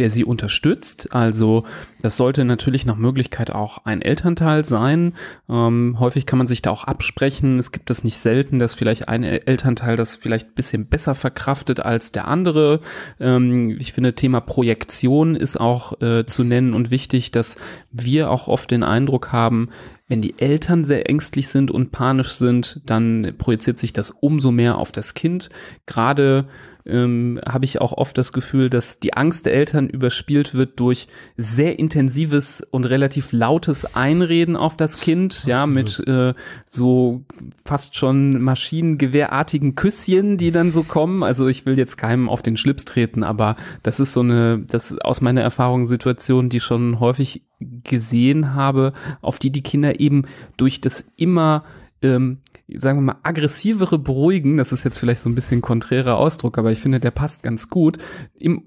[0.00, 1.14] der sie unterstützt.
[1.14, 1.64] Also
[2.02, 5.14] das sollte natürlich nach Möglichkeit auch ein Elternteil sein.
[5.48, 7.58] Ähm, häufig kann man sich da auch absprechen.
[7.58, 11.80] Es gibt es nicht selten, dass vielleicht ein Elternteil das vielleicht ein bisschen besser verkraftet
[11.80, 12.80] als der andere.
[13.20, 17.56] Ähm, ich finde, Thema Projektion ist auch äh, zu nennen und wichtig, dass
[17.92, 19.68] wir auch oft den Eindruck haben,
[20.10, 24.76] wenn die Eltern sehr ängstlich sind und panisch sind, dann projiziert sich das umso mehr
[24.76, 25.50] auf das Kind.
[25.86, 26.48] Gerade
[26.86, 31.08] ähm, habe ich auch oft das Gefühl, dass die Angst der Eltern überspielt wird durch
[31.36, 35.48] sehr intensives und relativ lautes Einreden auf das Kind, Absolut.
[35.48, 36.34] ja, mit äh,
[36.66, 37.24] so
[37.64, 41.22] fast schon maschinengewehrartigen Küsschen, die dann so kommen.
[41.22, 44.90] Also ich will jetzt keinem auf den Schlips treten, aber das ist so eine, das
[44.90, 47.42] ist aus meiner Erfahrung Situation, die schon häufig
[47.84, 50.24] gesehen habe, auf die die Kinder eben
[50.56, 51.64] durch das immer
[52.02, 52.38] ähm,
[52.76, 56.72] sagen wir mal, aggressivere Beruhigen, das ist jetzt vielleicht so ein bisschen konträrer Ausdruck, aber
[56.72, 57.98] ich finde, der passt ganz gut.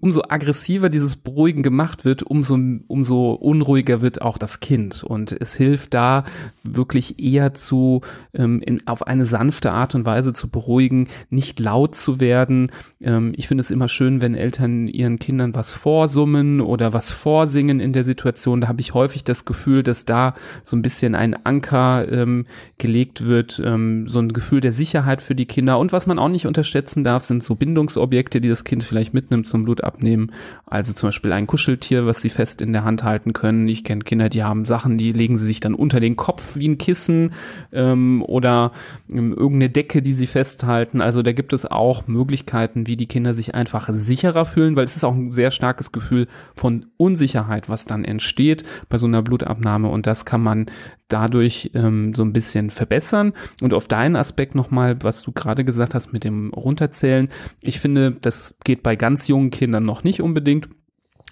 [0.02, 5.04] Umso aggressiver dieses Beruhigen gemacht wird, umso, umso unruhiger wird auch das Kind.
[5.04, 6.26] Und es hilft da
[6.64, 8.02] wirklich eher zu,
[8.34, 12.72] ähm, in, auf eine sanfte Art und Weise zu beruhigen, nicht laut zu werden.
[13.02, 17.80] Ähm, ich finde es immer schön, wenn Eltern ihren Kindern was vorsummen oder was vorsingen
[17.80, 18.62] in der Situation.
[18.62, 22.46] Da habe ich häufig das Gefühl, dass da so ein bisschen ein Anker ähm,
[22.78, 25.80] gelegt wird, ähm, so ein Gefühl der Sicherheit für die Kinder.
[25.80, 29.48] Und was man auch nicht unterschätzen darf, sind so Bindungsobjekte, die das Kind vielleicht mitnimmt
[29.48, 30.32] zum Blutabnehmen.
[30.66, 33.68] Also zum Beispiel ein Kuscheltier, was sie fest in der Hand halten können.
[33.68, 36.68] Ich kenne Kinder, die haben Sachen, die legen sie sich dann unter den Kopf wie
[36.68, 37.34] ein Kissen
[37.72, 38.72] ähm, oder
[39.10, 41.02] ähm, irgendeine Decke, die sie festhalten.
[41.02, 44.96] Also da gibt es auch Möglichkeiten, wie die Kinder sich einfach sicherer fühlen, weil es
[44.96, 49.90] ist auch ein sehr starkes Gefühl von Unsicherheit, was dann entsteht bei so einer Blutabnahme.
[49.90, 50.68] Und das kann man
[51.14, 53.34] dadurch ähm, so ein bisschen verbessern.
[53.62, 57.28] Und auf deinen Aspekt nochmal, was du gerade gesagt hast mit dem Runterzählen.
[57.60, 60.70] Ich finde, das geht bei ganz jungen Kindern noch nicht unbedingt.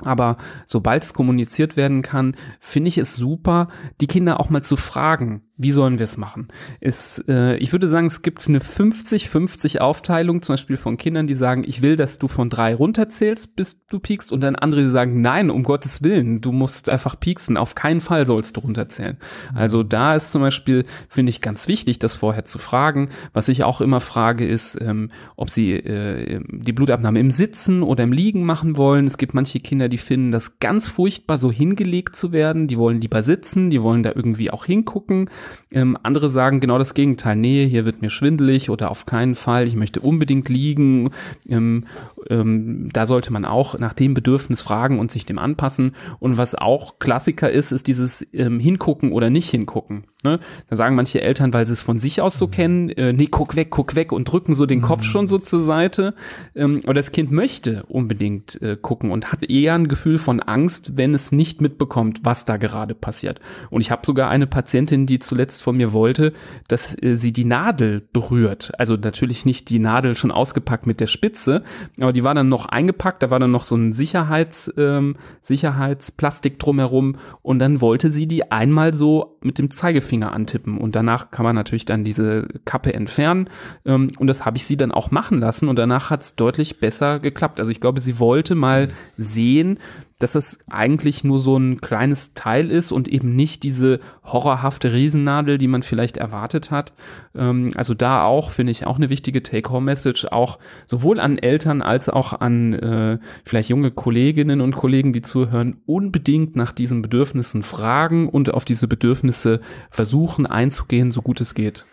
[0.04, 0.36] Aber
[0.66, 3.70] sobald es kommuniziert werden kann, finde ich es super,
[4.02, 6.48] die Kinder auch mal zu fragen, wie sollen wir es machen?
[6.80, 11.36] Es, äh, ich würde sagen, es gibt eine 50-50 Aufteilung, zum Beispiel von Kindern, die
[11.36, 14.90] sagen, ich will, dass du von drei runterzählst, bis du piekst, und dann andere, die
[14.90, 19.18] sagen, nein, um Gottes Willen, du musst einfach pieksen, auf keinen Fall sollst du runterzählen.
[19.54, 23.10] Also da ist zum Beispiel, finde ich, ganz wichtig, das vorher zu fragen.
[23.34, 28.04] Was ich auch immer frage, ist, ähm, ob sie äh, die Blutabnahme im Sitzen oder
[28.04, 29.06] im Liegen machen wollen.
[29.06, 32.68] Es gibt manche Kinder, die finden das ganz furchtbar, so hingelegt zu werden.
[32.68, 35.30] Die wollen lieber sitzen, die wollen da irgendwie auch hingucken.
[35.72, 37.36] Ähm, andere sagen genau das Gegenteil.
[37.36, 39.68] Nee, hier wird mir schwindelig oder auf keinen Fall.
[39.68, 41.12] Ich möchte unbedingt liegen.
[41.48, 41.86] Ähm,
[42.30, 45.96] ähm, da sollte man auch nach dem Bedürfnis fragen und sich dem anpassen.
[46.20, 50.06] Und was auch Klassiker ist, ist dieses ähm, Hingucken oder nicht hingucken.
[50.24, 50.40] Ne?
[50.70, 52.52] Da sagen manche Eltern, weil sie es von sich aus so mhm.
[52.52, 54.84] kennen, äh, nee, guck weg, guck weg und drücken so den mhm.
[54.84, 56.14] Kopf schon so zur Seite.
[56.56, 60.98] Ähm, aber das Kind möchte unbedingt äh, gucken und hat eher ein Gefühl von Angst,
[60.98, 63.40] wenn es nicht mitbekommt, was da gerade passiert.
[63.70, 66.34] Und ich habe sogar eine Patientin, die zuletzt von mir wollte,
[66.68, 68.74] dass äh, sie die Nadel berührt.
[68.78, 71.64] Also natürlich nicht die Nadel schon ausgepackt mit der Spitze,
[72.00, 76.60] aber die war dann noch eingepackt, da war dann noch so ein Sicherheits, ähm, Sicherheitsplastik
[76.60, 81.32] drumherum und dann wollte sie die einmal so mit dem Zeigefinger Zeigefinger antippen und danach
[81.32, 83.50] kann man natürlich dann diese Kappe entfernen
[83.86, 86.80] ähm, und das habe ich sie dann auch machen lassen und danach hat es deutlich
[86.80, 87.60] besser geklappt.
[87.60, 89.80] Also ich glaube, sie wollte mal sehen,
[90.22, 95.58] dass das eigentlich nur so ein kleines Teil ist und eben nicht diese horrorhafte Riesennadel,
[95.58, 96.94] die man vielleicht erwartet hat.
[97.36, 102.08] Ähm, also da auch, finde ich, auch eine wichtige Take-Home-Message, auch sowohl an Eltern als
[102.08, 108.30] auch an äh, vielleicht junge Kolleginnen und Kollegen, die zuhören, unbedingt nach diesen Bedürfnissen fragen
[108.30, 111.86] und auf diese Bedürfnisse versuchen einzugehen, so gut es geht.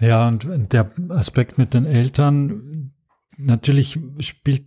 [0.00, 2.92] Ja, und der Aspekt mit den Eltern,
[3.38, 4.64] natürlich spielt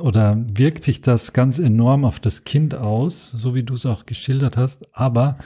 [0.00, 4.06] oder wirkt sich das ganz enorm auf das Kind aus, so wie du es auch
[4.06, 5.38] geschildert hast, aber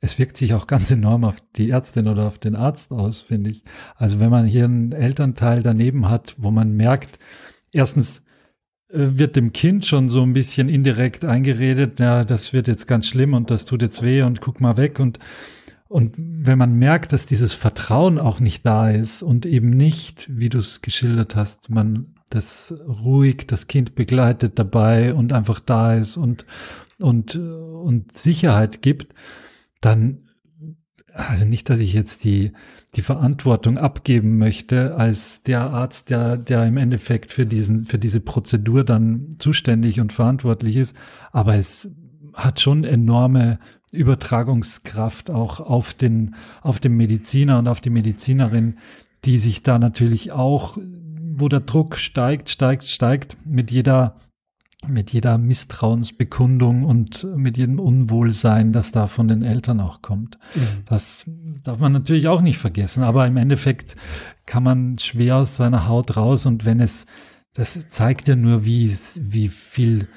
[0.00, 3.50] es wirkt sich auch ganz enorm auf die Ärztin oder auf den Arzt aus, finde
[3.50, 3.62] ich.
[3.96, 7.18] Also wenn man hier einen Elternteil daneben hat, wo man merkt,
[7.70, 8.22] erstens
[8.88, 13.06] äh, wird dem Kind schon so ein bisschen indirekt eingeredet, ja, das wird jetzt ganz
[13.06, 15.18] schlimm und das tut jetzt weh und guck mal weg und
[15.92, 20.48] und wenn man merkt, dass dieses Vertrauen auch nicht da ist und eben nicht, wie
[20.48, 26.16] du es geschildert hast, man das ruhig das Kind begleitet dabei und einfach da ist
[26.16, 26.46] und,
[27.00, 29.14] und, und Sicherheit gibt,
[29.80, 30.30] dann,
[31.12, 32.52] also nicht, dass ich jetzt die,
[32.94, 38.20] die Verantwortung abgeben möchte als der Arzt, der, der im Endeffekt für diesen, für diese
[38.20, 40.96] Prozedur dann zuständig und verantwortlich ist,
[41.32, 41.88] aber es
[42.34, 43.58] hat schon enorme
[43.92, 48.76] Übertragungskraft auch auf den, auf den Mediziner und auf die Medizinerin,
[49.24, 50.78] die sich da natürlich auch
[51.34, 54.16] wo der Druck steigt, steigt, steigt mit jeder
[54.88, 60.38] mit jeder Misstrauensbekundung und mit jedem Unwohlsein, das da von den Eltern auch kommt.
[60.54, 60.84] Mhm.
[60.86, 61.24] Das
[61.62, 63.96] darf man natürlich auch nicht vergessen, aber im Endeffekt
[64.44, 67.06] kann man schwer aus seiner Haut raus und wenn es,
[67.54, 70.08] das zeigt ja nur, wie, wie viel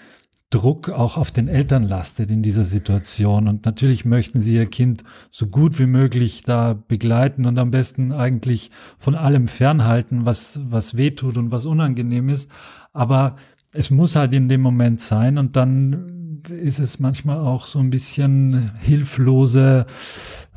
[0.50, 3.48] Druck auch auf den Eltern lastet in dieser Situation.
[3.48, 8.12] Und natürlich möchten sie ihr Kind so gut wie möglich da begleiten und am besten
[8.12, 12.50] eigentlich von allem fernhalten, was, was weh tut und was unangenehm ist.
[12.94, 13.36] Aber
[13.74, 17.90] es muss halt in dem Moment sein und dann ist es manchmal auch so ein
[17.90, 19.86] bisschen hilflose,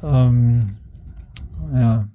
[0.02, 0.66] ähm,
[1.72, 2.08] ja,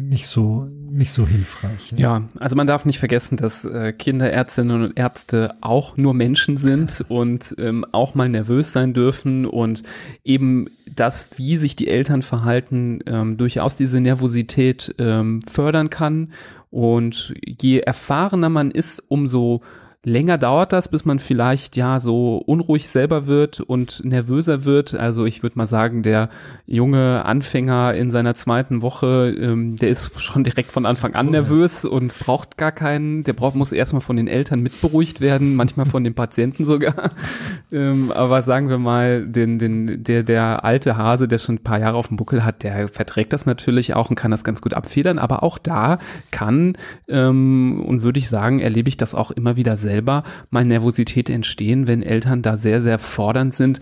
[0.00, 1.92] nicht so nicht so hilfreich.
[1.92, 1.98] Ja.
[1.98, 7.04] ja, also man darf nicht vergessen, dass äh, Kinderärztinnen und Ärzte auch nur Menschen sind
[7.08, 9.82] und ähm, auch mal nervös sein dürfen und
[10.24, 16.32] eben das, wie sich die Eltern verhalten, ähm, durchaus diese Nervosität ähm, fördern kann.
[16.70, 19.62] Und je erfahrener man ist, umso
[20.04, 24.94] länger dauert das, bis man vielleicht ja so unruhig selber wird und nervöser wird.
[24.94, 26.30] Also ich würde mal sagen, der
[26.66, 31.84] junge Anfänger in seiner zweiten Woche, ähm, der ist schon direkt von Anfang an nervös
[31.84, 36.04] und braucht gar keinen, der braucht, muss erstmal von den Eltern mitberuhigt werden, manchmal von
[36.04, 37.10] den Patienten sogar.
[37.72, 41.80] ähm, aber sagen wir mal, den, den, der, der alte Hase, der schon ein paar
[41.80, 44.74] Jahre auf dem Buckel hat, der verträgt das natürlich auch und kann das ganz gut
[44.74, 45.18] abfedern.
[45.18, 45.98] Aber auch da
[46.30, 46.78] kann
[47.08, 51.30] ähm, und würde ich sagen, erlebe ich das auch immer wieder selbst selber mal Nervosität
[51.30, 53.80] entstehen, wenn Eltern da sehr, sehr fordernd sind.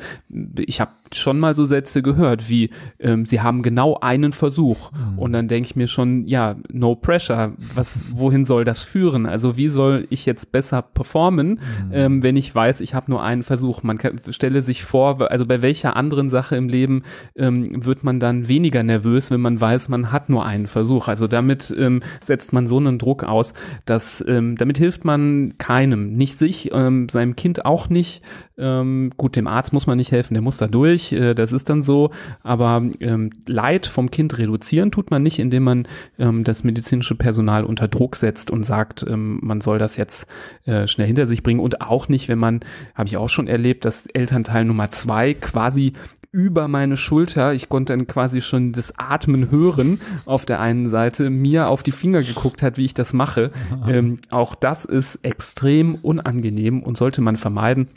[0.57, 4.93] Ich habe schon mal so Sätze gehört, wie ähm, sie haben genau einen Versuch.
[4.93, 5.19] Mhm.
[5.19, 7.53] Und dann denke ich mir schon, ja, no pressure.
[7.75, 9.27] Was, wohin soll das führen?
[9.27, 11.59] Also wie soll ich jetzt besser performen, mhm.
[11.93, 13.83] ähm, wenn ich weiß, ich habe nur einen Versuch?
[13.83, 17.03] Man kann, stelle sich vor, also bei welcher anderen Sache im Leben
[17.35, 21.09] ähm, wird man dann weniger nervös, wenn man weiß, man hat nur einen Versuch.
[21.09, 23.55] Also damit ähm, setzt man so einen Druck aus,
[23.85, 28.22] dass ähm, damit hilft man keinem, nicht sich, ähm, seinem Kind auch nicht.
[28.59, 31.68] Ähm, gut, dem Arzt muss man nicht helfen, der muss da durch, äh, das ist
[31.68, 32.11] dann so.
[32.42, 35.88] Aber ähm, Leid vom Kind reduzieren tut man nicht, indem man
[36.18, 40.26] ähm, das medizinische Personal unter Druck setzt und sagt, ähm, man soll das jetzt
[40.64, 41.61] äh, schnell hinter sich bringen.
[41.61, 42.61] Und auch nicht, wenn man,
[42.94, 45.92] habe ich auch schon erlebt, dass Elternteil Nummer zwei quasi
[46.37, 47.55] über meine Schulter.
[47.55, 51.93] Ich konnte dann quasi schon das Atmen hören auf der einen Seite, mir auf die
[51.93, 53.53] Finger geguckt hat, wie ich das mache.
[53.89, 57.89] Ähm, auch das ist extrem unangenehm und sollte man vermeiden.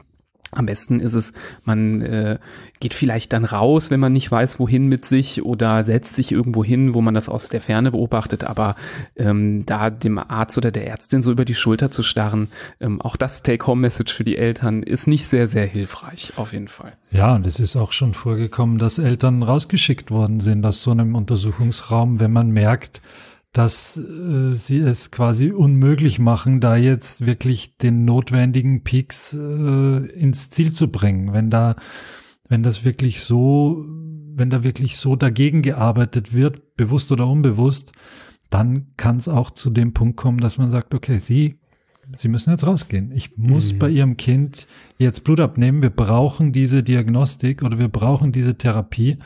[0.51, 1.33] Am besten ist es,
[1.63, 2.39] man äh,
[2.79, 6.63] geht vielleicht dann raus, wenn man nicht weiß, wohin mit sich oder setzt sich irgendwo
[6.63, 8.43] hin, wo man das aus der Ferne beobachtet.
[8.43, 8.75] Aber
[9.15, 13.15] ähm, da dem Arzt oder der Ärztin so über die Schulter zu starren, ähm, auch
[13.15, 16.93] das Take-Home-Message für die Eltern ist nicht sehr, sehr hilfreich, auf jeden Fall.
[17.11, 21.15] Ja, und es ist auch schon vorgekommen, dass Eltern rausgeschickt worden sind aus so einem
[21.15, 23.01] Untersuchungsraum, wenn man merkt,
[23.53, 30.49] dass äh, sie es quasi unmöglich machen, da jetzt wirklich den notwendigen Peaks äh, ins
[30.49, 31.33] Ziel zu bringen.
[31.33, 31.75] Wenn da,
[32.47, 33.85] wenn das wirklich so,
[34.33, 37.91] wenn da wirklich so dagegen gearbeitet wird, bewusst oder unbewusst,
[38.49, 41.59] dann kann es auch zu dem Punkt kommen, dass man sagt, okay, Sie,
[42.17, 43.11] Sie müssen jetzt rausgehen.
[43.11, 43.79] Ich muss mhm.
[43.79, 45.81] bei Ihrem Kind jetzt Blut abnehmen.
[45.81, 49.17] Wir brauchen diese Diagnostik oder wir brauchen diese Therapie.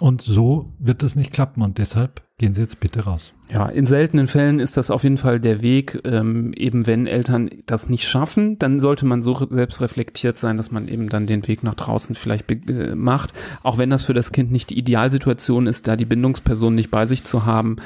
[0.00, 3.34] Und so wird das nicht klappen und deshalb gehen Sie jetzt bitte raus.
[3.50, 6.00] Ja, in seltenen Fällen ist das auf jeden Fall der Weg.
[6.04, 10.70] Ähm, eben wenn Eltern das nicht schaffen, dann sollte man so selbst reflektiert sein, dass
[10.70, 13.34] man eben dann den Weg nach draußen vielleicht äh, macht.
[13.62, 17.04] Auch wenn das für das Kind nicht die Idealsituation ist, da die Bindungsperson nicht bei
[17.06, 17.76] sich zu haben,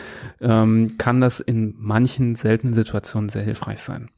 [0.40, 4.09] ähm, kann das in manchen seltenen Situationen sehr hilfreich sein.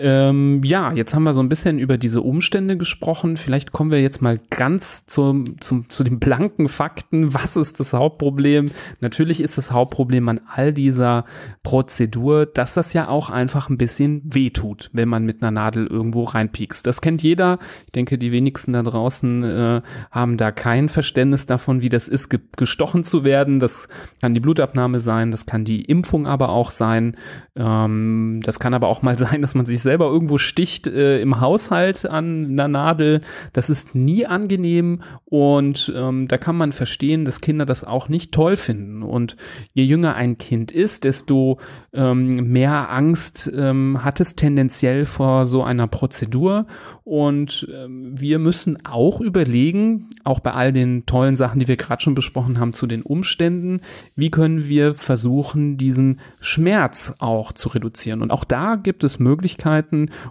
[0.00, 3.36] Ähm, ja, jetzt haben wir so ein bisschen über diese Umstände gesprochen.
[3.36, 7.34] Vielleicht kommen wir jetzt mal ganz zum, zum, zu den blanken Fakten.
[7.34, 8.70] Was ist das Hauptproblem?
[9.00, 11.24] Natürlich ist das Hauptproblem an all dieser
[11.62, 16.24] Prozedur, dass das ja auch einfach ein bisschen wehtut, wenn man mit einer Nadel irgendwo
[16.24, 16.86] reinpiekst.
[16.86, 17.58] Das kennt jeder.
[17.86, 22.28] Ich denke, die wenigsten da draußen äh, haben da kein Verständnis davon, wie das ist,
[22.28, 23.60] ge gestochen zu werden.
[23.60, 23.88] Das
[24.20, 27.16] kann die Blutabnahme sein, das kann die Impfung aber auch sein.
[27.56, 31.40] Ähm, das kann aber auch mal sein, dass man sich selber irgendwo sticht äh, im
[31.40, 33.22] Haushalt an einer Nadel,
[33.54, 38.32] das ist nie angenehm und ähm, da kann man verstehen, dass Kinder das auch nicht
[38.32, 39.02] toll finden.
[39.02, 39.36] Und
[39.72, 41.58] je jünger ein Kind ist, desto
[41.92, 46.66] ähm, mehr Angst ähm, hat es tendenziell vor so einer Prozedur.
[47.04, 52.02] Und ähm, wir müssen auch überlegen, auch bei all den tollen Sachen, die wir gerade
[52.02, 53.80] schon besprochen haben, zu den Umständen,
[54.14, 58.20] wie können wir versuchen, diesen Schmerz auch zu reduzieren.
[58.20, 59.67] Und auch da gibt es Möglichkeiten.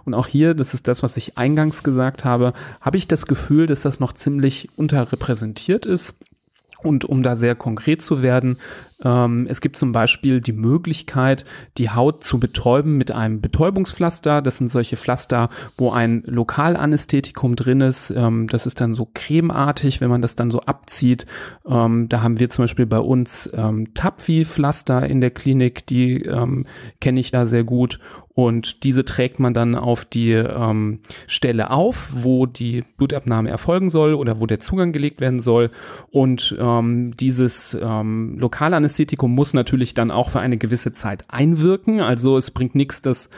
[0.04, 3.66] Und auch hier, das ist das, was ich eingangs gesagt habe, habe ich das Gefühl,
[3.66, 6.18] dass das noch ziemlich unterrepräsentiert ist.
[6.82, 8.58] Und um da sehr konkret zu werden,
[9.04, 11.44] Ähm, es gibt zum Beispiel die Möglichkeit,
[11.76, 14.42] die Haut zu betäuben mit einem Betäubungspflaster.
[14.42, 18.10] Das sind solche Pflaster, wo ein Lokalanästhetikum drin ist.
[18.10, 21.26] Ähm, das ist dann so cremeartig, wenn man das dann so abzieht.
[21.66, 26.66] Ähm, da haben wir zum Beispiel bei uns ähm, Tapfi-Pflaster in der Klinik, die ähm,
[27.00, 28.00] kenne ich da sehr gut.
[28.38, 34.14] Und diese trägt man dann auf die ähm, Stelle auf, wo die Blutabnahme erfolgen soll
[34.14, 35.72] oder wo der Zugang gelegt werden soll.
[36.12, 38.36] Und ähm, dieses ähm,
[38.88, 42.00] Lokalanästhetikum muss natürlich dann auch für eine gewisse Zeit einwirken.
[42.00, 43.28] Also es bringt nichts, das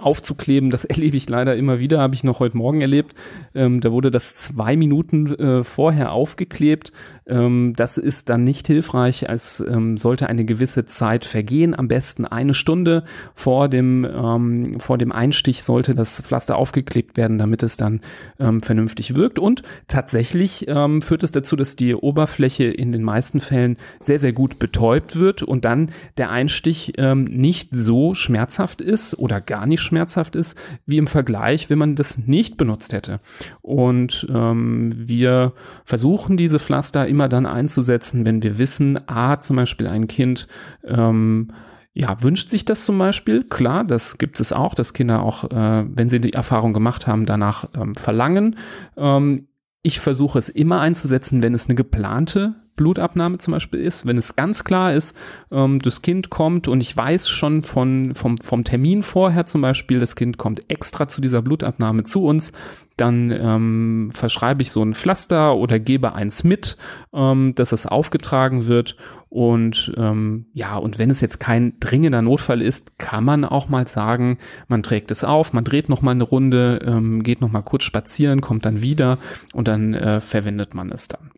[0.00, 0.70] aufzukleben.
[0.70, 3.14] Das erlebe ich leider immer wieder, habe ich noch heute Morgen erlebt.
[3.54, 6.92] Ähm, da wurde das zwei Minuten äh, vorher aufgeklebt.
[7.30, 9.24] Ähm, das ist dann nicht hilfreich.
[9.28, 11.78] Es ähm, sollte eine gewisse Zeit vergehen.
[11.78, 17.38] Am besten eine Stunde vor dem, ähm, vor dem Einstich sollte das Pflaster aufgeklebt werden,
[17.38, 18.00] damit es dann
[18.38, 19.38] ähm, vernünftig wirkt.
[19.38, 24.32] Und tatsächlich ähm, führt es dazu, dass die Oberfläche in den meisten Fällen sehr, sehr
[24.32, 30.36] gut betäubt wird und dann der Einstich nicht so schmerzhaft ist oder gar nicht schmerzhaft
[30.36, 33.20] ist, wie im Vergleich, wenn man das nicht benutzt hätte.
[33.60, 35.52] Und ähm, wir
[35.84, 40.48] versuchen diese Pflaster immer dann einzusetzen, wenn wir wissen, a, zum Beispiel ein Kind
[40.84, 41.52] ähm,
[41.92, 43.42] ja, wünscht sich das zum Beispiel?
[43.44, 47.26] Klar, das gibt es auch, dass Kinder auch, äh, wenn sie die Erfahrung gemacht haben,
[47.26, 48.56] danach ähm, verlangen.
[48.96, 49.48] Ähm,
[49.82, 54.36] ich versuche es immer einzusetzen, wenn es eine geplante Blutabnahme zum Beispiel ist, wenn es
[54.36, 55.16] ganz klar ist,
[55.50, 60.00] ähm, das Kind kommt und ich weiß schon von, vom, vom Termin vorher zum Beispiel,
[60.00, 62.52] das Kind kommt extra zu dieser Blutabnahme zu uns,
[62.96, 66.76] dann ähm, verschreibe ich so ein Pflaster oder gebe eins mit,
[67.14, 68.96] ähm, dass es aufgetragen wird.
[69.30, 73.86] Und ähm, ja, und wenn es jetzt kein dringender Notfall ist, kann man auch mal
[73.86, 77.62] sagen, man trägt es auf, man dreht noch mal eine Runde, ähm, geht noch mal
[77.62, 79.18] kurz spazieren, kommt dann wieder
[79.54, 81.30] und dann äh, verwendet man es dann.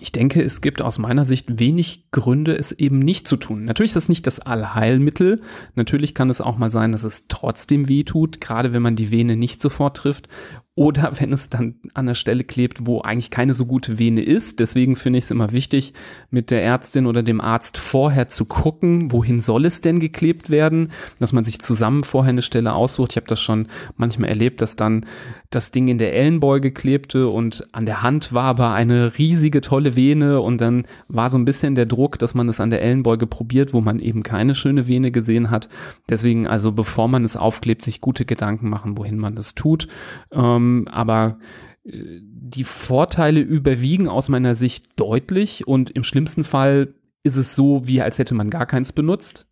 [0.00, 3.64] Ich denke, es gibt aus meiner Sicht wenig Gründe, es eben nicht zu tun.
[3.64, 5.42] Natürlich ist das nicht das Allheilmittel.
[5.74, 9.10] Natürlich kann es auch mal sein, dass es trotzdem weh tut, gerade wenn man die
[9.10, 10.28] Vene nicht sofort trifft
[10.76, 14.58] oder wenn es dann an der Stelle klebt, wo eigentlich keine so gute Vene ist.
[14.58, 15.94] Deswegen finde ich es immer wichtig,
[16.30, 20.90] mit der Ärztin oder dem Arzt vorher zu gucken, wohin soll es denn geklebt werden,
[21.20, 23.12] dass man sich zusammen vorher eine Stelle aussucht.
[23.12, 25.06] Ich habe das schon manchmal erlebt, dass dann
[25.50, 29.94] das Ding in der Ellenbeuge klebte und an der Hand war aber eine riesige tolle
[29.94, 33.28] Vene und dann war so ein bisschen der Druck, dass man es an der Ellenbeuge
[33.28, 35.68] probiert, wo man eben keine schöne Vene gesehen hat.
[36.08, 39.86] Deswegen also bevor man es aufklebt, sich gute Gedanken machen, wohin man das tut.
[40.32, 41.38] Ähm, ähm, aber
[41.84, 47.86] äh, die Vorteile überwiegen aus meiner Sicht deutlich und im schlimmsten Fall ist es so,
[47.86, 49.46] wie als hätte man gar keins benutzt.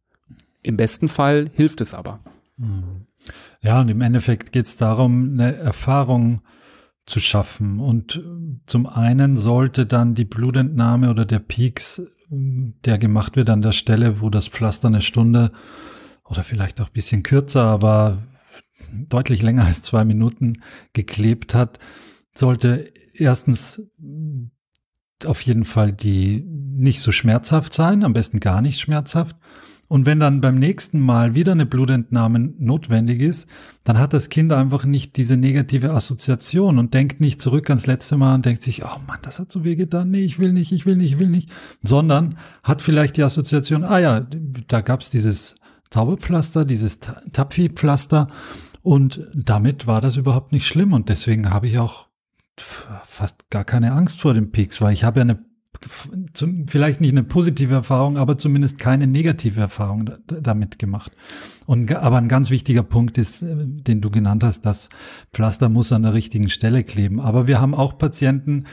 [0.63, 2.21] Im besten Fall hilft es aber.
[2.59, 3.07] Hm.
[3.63, 6.43] Ja, und im Endeffekt geht es darum, eine Erfahrung
[7.07, 7.81] zu schaffen.
[7.81, 8.23] Und
[8.67, 14.21] zum einen sollte dann die Blutentnahme oder der Peaks, der gemacht wird an der Stelle,
[14.21, 15.53] wo das Pflaster eine Stunde
[16.25, 18.19] oder vielleicht auch ein bisschen kürzer, aber
[18.93, 20.62] deutlich länger als zwei Minuten
[20.93, 21.78] geklebt hat,
[22.34, 23.82] sollte erstens
[25.24, 29.36] auf jeden Fall die nicht so schmerzhaft sein, am besten gar nicht schmerzhaft.
[29.88, 33.47] Und wenn dann beim nächsten Mal wieder eine Blutentnahme notwendig ist,
[33.84, 38.16] dann hat das Kind einfach nicht diese negative Assoziation und denkt nicht zurück ans letzte
[38.16, 40.72] Mal und denkt sich, oh Mann, das hat so weh getan, nee, ich will nicht,
[40.72, 41.51] ich will nicht, ich will nicht,
[41.82, 44.26] sondern hat vielleicht die Assoziation, ah ja,
[44.66, 45.57] da gab's dieses
[45.90, 48.28] Zauberpflaster, dieses Tapfi-Pflaster
[48.83, 52.09] und damit war das überhaupt nicht schlimm und deswegen habe ich auch
[52.57, 55.45] fast gar keine Angst vor den Peaks, weil ich habe ja eine
[56.66, 61.12] vielleicht nicht eine positive Erfahrung, aber zumindest keine negative Erfahrung damit gemacht.
[61.66, 64.91] Und aber ein ganz wichtiger Punkt ist, äh, den du genannt hast, das
[65.33, 67.20] Pflaster muss an der richtigen Stelle kleben.
[67.20, 68.64] Aber wir haben auch Patienten,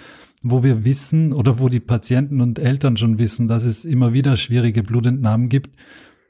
[0.43, 4.38] wo wir wissen oder wo die Patienten und Eltern schon wissen, dass es immer wieder
[4.38, 5.76] schwierige Blutentnahmen gibt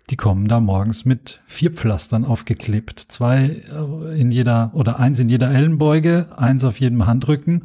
[0.10, 3.06] die kommen da morgens mit vier Pflastern aufgeklebt.
[3.08, 7.64] Zwei äh, in jeder oder eins in jeder Ellenbeuge, eins auf jedem Handrücken.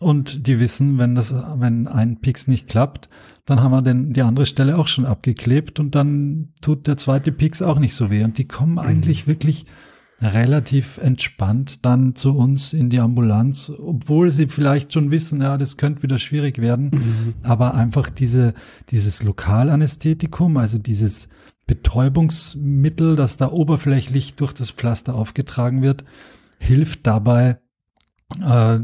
[0.00, 3.08] Und die wissen, wenn das, wenn ein Pix nicht klappt,
[3.46, 7.30] dann haben wir denn die andere Stelle auch schon abgeklebt und dann tut der zweite
[7.30, 8.24] Pix auch nicht so weh.
[8.24, 8.78] Und die kommen mhm.
[8.78, 9.66] eigentlich wirklich
[10.20, 15.76] relativ entspannt dann zu uns in die Ambulanz, obwohl sie vielleicht schon wissen, ja, das
[15.76, 17.34] könnte wieder schwierig werden, mhm.
[17.42, 18.54] aber einfach diese,
[18.90, 21.28] dieses Lokalanästhetikum, also dieses
[21.66, 26.04] Betäubungsmittel, das da oberflächlich durch das Pflaster aufgetragen wird,
[26.58, 27.58] hilft dabei,
[28.40, 28.80] äh,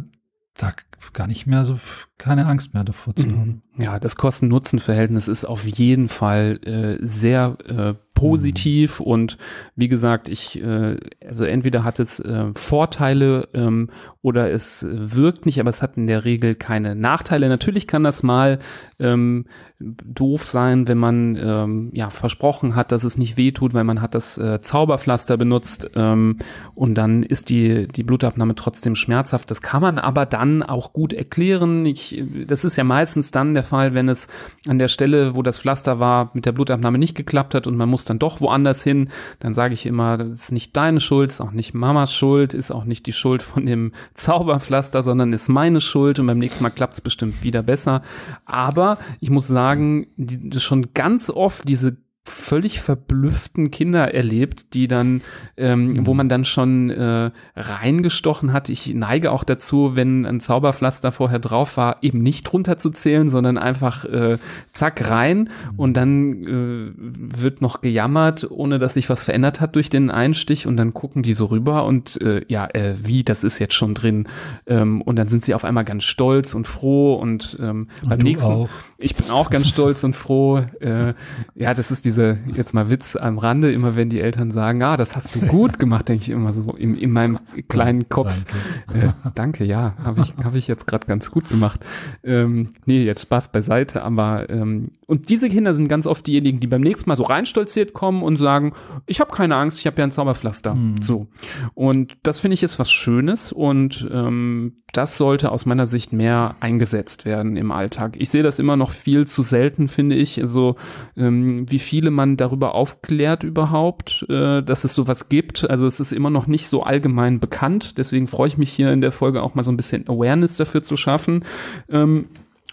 [0.55, 0.73] da
[1.13, 1.79] gar nicht mehr so,
[2.19, 3.39] keine Angst mehr davor zu mhm.
[3.39, 3.63] haben.
[3.79, 9.07] Ja, das Kosten-Nutzen-Verhältnis ist auf jeden Fall äh, sehr äh, positiv mhm.
[9.07, 9.39] und
[9.75, 13.89] wie gesagt, ich, äh, also entweder hat es äh, Vorteile ähm,
[14.21, 17.49] oder es wirkt nicht, aber es hat in der Regel keine Nachteile.
[17.49, 18.59] Natürlich kann das mal
[18.99, 19.47] ähm,
[19.79, 24.15] doof sein, wenn man ähm, ja versprochen hat, dass es nicht wehtut, weil man hat
[24.15, 26.37] das äh, Zauberpflaster benutzt ähm,
[26.75, 29.51] und dann ist die die Blutabnahme trotzdem schmerzhaft.
[29.51, 31.87] Das kann man aber dann auch gut erklären.
[31.87, 34.29] Ich, das ist ja meistens dann der Fall, wenn es
[34.67, 37.89] an der Stelle, wo das Pflaster war, mit der Blutabnahme nicht geklappt hat und man
[37.89, 39.11] muss dann doch woanders hin.
[39.39, 42.71] Dann sage ich immer, das ist nicht deine Schuld, ist auch nicht Mamas Schuld, ist
[42.71, 46.71] auch nicht die Schuld von dem Zauberpflaster, sondern ist meine Schuld und beim nächsten Mal
[46.71, 48.03] klappt es bestimmt wieder besser.
[48.45, 51.97] Aber ich muss sagen, die, schon ganz oft diese
[52.31, 55.21] völlig verblüfften Kinder erlebt, die dann,
[55.57, 56.07] ähm, mhm.
[56.07, 58.69] wo man dann schon äh, reingestochen hat.
[58.69, 64.05] Ich neige auch dazu, wenn ein Zauberpflaster vorher drauf war, eben nicht runterzuzählen, sondern einfach
[64.05, 64.39] äh,
[64.73, 65.79] zack rein mhm.
[65.79, 70.67] und dann äh, wird noch gejammert, ohne dass sich was verändert hat durch den Einstich
[70.67, 73.95] und dann gucken die so rüber und äh, ja, äh, wie, das ist jetzt schon
[73.95, 74.29] drin.
[74.67, 78.53] Ähm, und dann sind sie auf einmal ganz stolz und froh und ähm, beim nächsten,
[78.53, 78.69] auch.
[78.99, 80.61] ich bin auch ganz stolz und froh.
[80.81, 81.15] Äh,
[81.55, 84.83] ja, das ist die diese, jetzt mal Witz am Rande, immer wenn die Eltern sagen,
[84.83, 88.45] ah, das hast du gut gemacht, denke ich immer so in, in meinem kleinen Kopf.
[88.87, 91.81] Danke, äh, danke ja, habe ich, hab ich jetzt gerade ganz gut gemacht.
[92.23, 96.67] Ähm, nee, jetzt Spaß beiseite, aber ähm, und diese Kinder sind ganz oft diejenigen, die
[96.67, 98.75] beim nächsten Mal so reinstolziert kommen und sagen,
[99.07, 100.75] ich habe keine Angst, ich habe ja ein Zauberpflaster.
[100.75, 101.03] Mhm.
[101.03, 101.27] So.
[101.75, 106.57] Und das finde ich ist was Schönes und ähm, das sollte aus meiner Sicht mehr
[106.61, 108.17] eingesetzt werden im Alltag.
[108.19, 110.41] Ich sehe das immer noch viel zu selten, finde ich.
[110.41, 110.77] Also
[111.17, 115.69] ähm, wie viele man darüber aufklärt überhaupt, äh, dass es sowas gibt.
[115.69, 117.99] Also es ist immer noch nicht so allgemein bekannt.
[117.99, 120.83] Deswegen freue ich mich hier in der Folge auch mal so ein bisschen Awareness dafür
[120.83, 121.45] zu schaffen.
[121.91, 122.25] Ähm,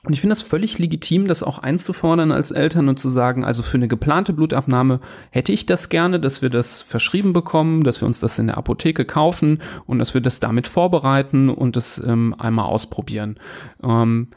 [0.03, 3.63] und ich finde das völlig legitim, das auch einzufordern als Eltern und zu sagen, also
[3.63, 5.01] für eine geplante Blutabnahme
[5.31, 8.57] hätte ich das gerne, dass wir das verschrieben bekommen, dass wir uns das in der
[8.57, 13.35] Apotheke kaufen und dass wir das damit vorbereiten und das ähm, einmal ausprobieren.
[13.83, 14.29] Ähm,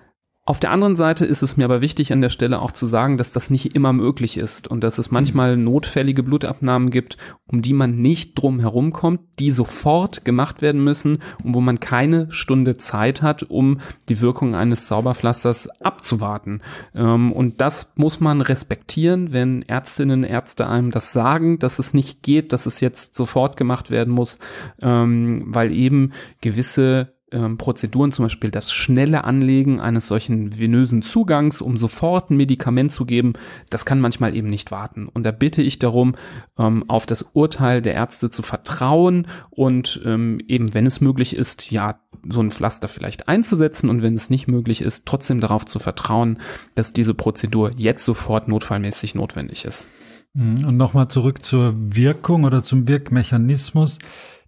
[0.50, 3.18] auf der anderen Seite ist es mir aber wichtig an der Stelle auch zu sagen,
[3.18, 7.72] dass das nicht immer möglich ist und dass es manchmal notfällige Blutabnahmen gibt, um die
[7.72, 12.76] man nicht drum herum kommt, die sofort gemacht werden müssen und wo man keine Stunde
[12.78, 13.78] Zeit hat, um
[14.08, 16.62] die Wirkung eines Zauberpflasters abzuwarten.
[16.96, 22.24] Ähm, und das muss man respektieren, wenn Ärztinnen, Ärzte einem das sagen, dass es nicht
[22.24, 24.40] geht, dass es jetzt sofort gemacht werden muss,
[24.82, 31.60] ähm, weil eben gewisse ähm, Prozeduren, zum Beispiel das schnelle Anlegen eines solchen venösen Zugangs,
[31.60, 33.34] um sofort ein Medikament zu geben,
[33.70, 35.08] das kann manchmal eben nicht warten.
[35.08, 36.14] Und da bitte ich darum,
[36.58, 41.70] ähm, auf das Urteil der Ärzte zu vertrauen und ähm, eben, wenn es möglich ist,
[41.70, 45.78] ja, so ein Pflaster vielleicht einzusetzen und wenn es nicht möglich ist, trotzdem darauf zu
[45.78, 46.38] vertrauen,
[46.74, 49.88] dass diese Prozedur jetzt sofort notfallmäßig notwendig ist.
[50.34, 50.64] Mhm.
[50.64, 53.98] Und nochmal zurück zur Wirkung oder zum Wirkmechanismus.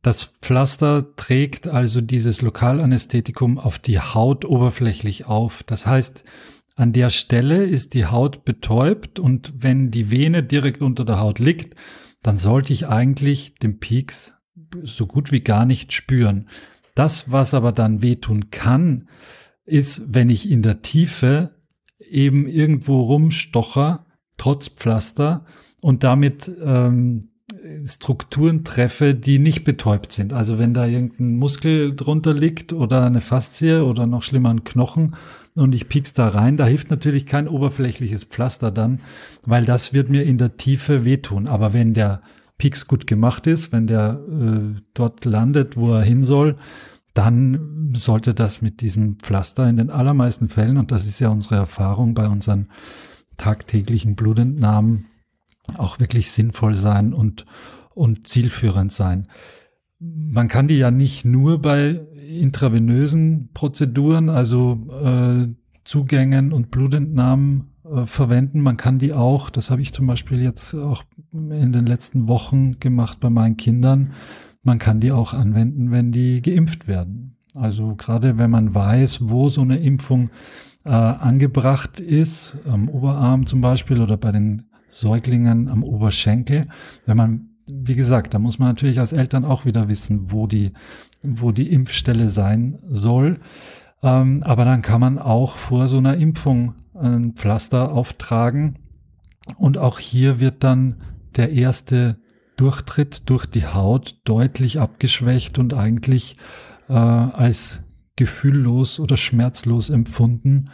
[0.03, 5.63] Das Pflaster trägt also dieses Lokalanästhetikum auf die Haut oberflächlich auf.
[5.63, 6.25] Das heißt,
[6.75, 11.39] an der Stelle ist die Haut betäubt und wenn die Vene direkt unter der Haut
[11.39, 11.77] liegt,
[12.23, 14.35] dann sollte ich eigentlich den Peaks
[14.83, 16.49] so gut wie gar nicht spüren.
[16.95, 19.09] Das, was aber dann wehtun kann,
[19.65, 21.55] ist, wenn ich in der Tiefe
[21.99, 25.45] eben irgendwo rumstocher, trotz Pflaster
[25.81, 27.32] und damit ähm,
[27.85, 30.33] Strukturen treffe, die nicht betäubt sind.
[30.33, 35.15] Also wenn da irgendein Muskel drunter liegt oder eine Faszie oder noch schlimmer ein Knochen
[35.55, 39.01] und ich piek's da rein, da hilft natürlich kein oberflächliches Pflaster dann,
[39.45, 41.47] weil das wird mir in der Tiefe wehtun.
[41.47, 42.23] Aber wenn der
[42.59, 46.57] Pieks gut gemacht ist, wenn der äh, dort landet, wo er hin soll,
[47.15, 51.57] dann sollte das mit diesem Pflaster in den allermeisten Fällen, und das ist ja unsere
[51.57, 52.69] Erfahrung bei unseren
[53.37, 55.07] tagtäglichen Blutentnahmen,
[55.79, 57.47] auch wirklich sinnvoll sein und,
[57.95, 59.29] und zielführend sein.
[59.99, 65.49] Man kann die ja nicht nur bei intravenösen Prozeduren, also äh,
[65.85, 68.61] Zugängen und Blutentnahmen äh, verwenden.
[68.61, 72.79] Man kann die auch, das habe ich zum Beispiel jetzt auch in den letzten Wochen
[72.81, 74.13] gemacht bei meinen Kindern,
[74.63, 77.37] man kann die auch anwenden, wenn die geimpft werden.
[77.55, 80.31] Also gerade wenn man weiß, wo so eine Impfung
[80.85, 86.69] äh, angebracht ist, am Oberarm zum Beispiel oder bei den Säuglingen am Oberschenkel.
[87.07, 90.73] Wenn man, wie gesagt, da muss man natürlich als Eltern auch wieder wissen, wo die,
[91.23, 93.41] wo die Impfstelle sein soll.
[94.03, 98.79] Ähm, aber dann kann man auch vor so einer Impfung ein Pflaster auftragen.
[99.57, 100.99] Und auch hier wird dann
[101.37, 102.19] der erste
[102.57, 106.37] Durchtritt durch die Haut deutlich abgeschwächt und eigentlich
[106.89, 107.81] äh, als
[108.17, 110.67] gefühllos oder schmerzlos empfunden.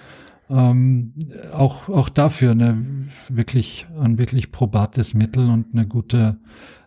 [0.51, 1.15] Ähm,
[1.53, 2.83] auch, auch dafür eine
[3.29, 6.39] wirklich, ein wirklich probates Mittel und eine gute,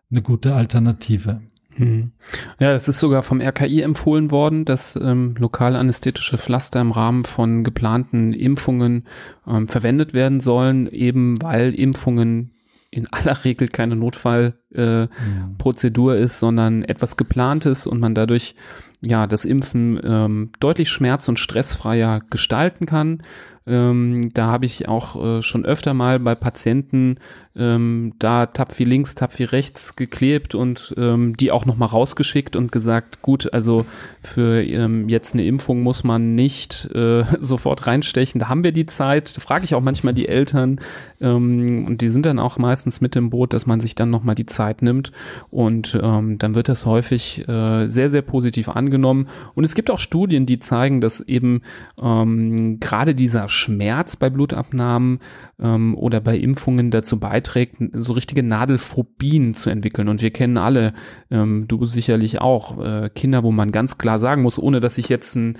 [0.10, 1.42] eine gute Alternative.
[1.76, 2.12] Hm.
[2.60, 7.24] Ja, es ist sogar vom RKI empfohlen worden, dass ähm, lokal anästhetische Pflaster im Rahmen
[7.24, 9.08] von geplanten Impfungen
[9.48, 12.52] ähm, verwendet werden sollen, eben weil Impfungen
[12.92, 16.24] in aller Regel keine Notfallprozedur äh, mhm.
[16.24, 18.54] ist, sondern etwas geplantes und man dadurch
[19.02, 23.24] ja das Impfen ähm, deutlich schmerz- und stressfreier gestalten kann.
[23.68, 27.18] Ähm, da habe ich auch äh, schon öfter mal bei Patienten
[27.56, 33.22] ähm, da Tapfi links, Tapfi rechts geklebt und ähm, die auch nochmal rausgeschickt und gesagt,
[33.22, 33.86] gut, also
[34.24, 38.40] für ähm, jetzt eine Impfung muss man nicht äh, sofort reinstechen.
[38.40, 39.36] Da haben wir die Zeit.
[39.36, 40.80] Da frage ich auch manchmal die Eltern
[41.20, 44.36] ähm, und die sind dann auch meistens mit im Boot, dass man sich dann nochmal
[44.36, 45.12] die Zeit nimmt
[45.50, 49.28] und ähm, dann wird das häufig äh, sehr, sehr positiv angenommen.
[49.56, 51.62] Und es gibt auch Studien, die zeigen, dass eben
[51.98, 55.20] gerade dieser Schmerz bei Blutabnahmen
[55.60, 60.08] ähm, oder bei Impfungen dazu beiträgt, so richtige Nadelphobien zu entwickeln.
[60.08, 60.94] Und wir kennen alle,
[61.30, 65.10] ähm, du sicherlich auch, äh, Kinder, wo man ganz klar sagen muss, ohne dass ich
[65.10, 65.58] jetzt einen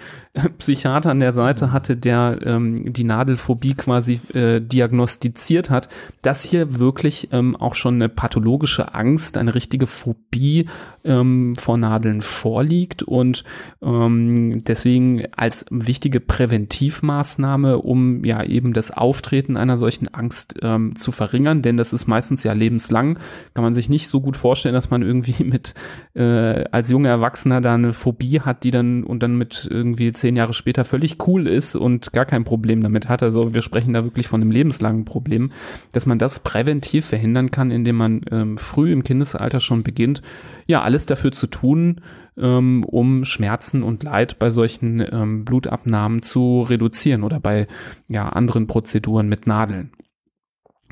[0.58, 5.90] Psychiater an der Seite hatte, der ähm, die Nadelphobie quasi äh, diagnostiziert hat,
[6.22, 10.68] dass hier wirklich ähm, auch schon eine pathologische Angst, eine richtige Phobie
[11.04, 13.44] ähm, vor Nadeln vorliegt und
[13.82, 21.12] ähm, deswegen als wichtige Präventivmaßnahme, um ja eben das Auftreten einer solchen Angst ähm, zu
[21.12, 23.20] verringern, denn das ist meistens ja lebenslang,
[23.54, 25.74] kann man sich nicht so gut vorstellen, dass man irgendwie mit
[26.14, 30.36] äh, als junger Erwachsener da eine Phobie hat, die dann und dann mit irgendwie zehn
[30.36, 33.24] Jahre später völlig cool ist und gar kein Problem damit hat.
[33.24, 35.52] Also wir sprechen da wirklich von einem lebenslangen Problem,
[35.92, 40.22] dass man das präventiv verhindern kann, indem man ähm, früh im Kindesalter schon beginnt,
[40.68, 42.02] ja, alles dafür zu tun,
[42.38, 47.68] ähm, um Schmerzen und Leid bei solchen ähm, Blutabnahmen zu reduzieren oder bei
[48.10, 49.92] ja, anderen Prozeduren mit Nadeln.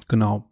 [0.07, 0.49] Genau.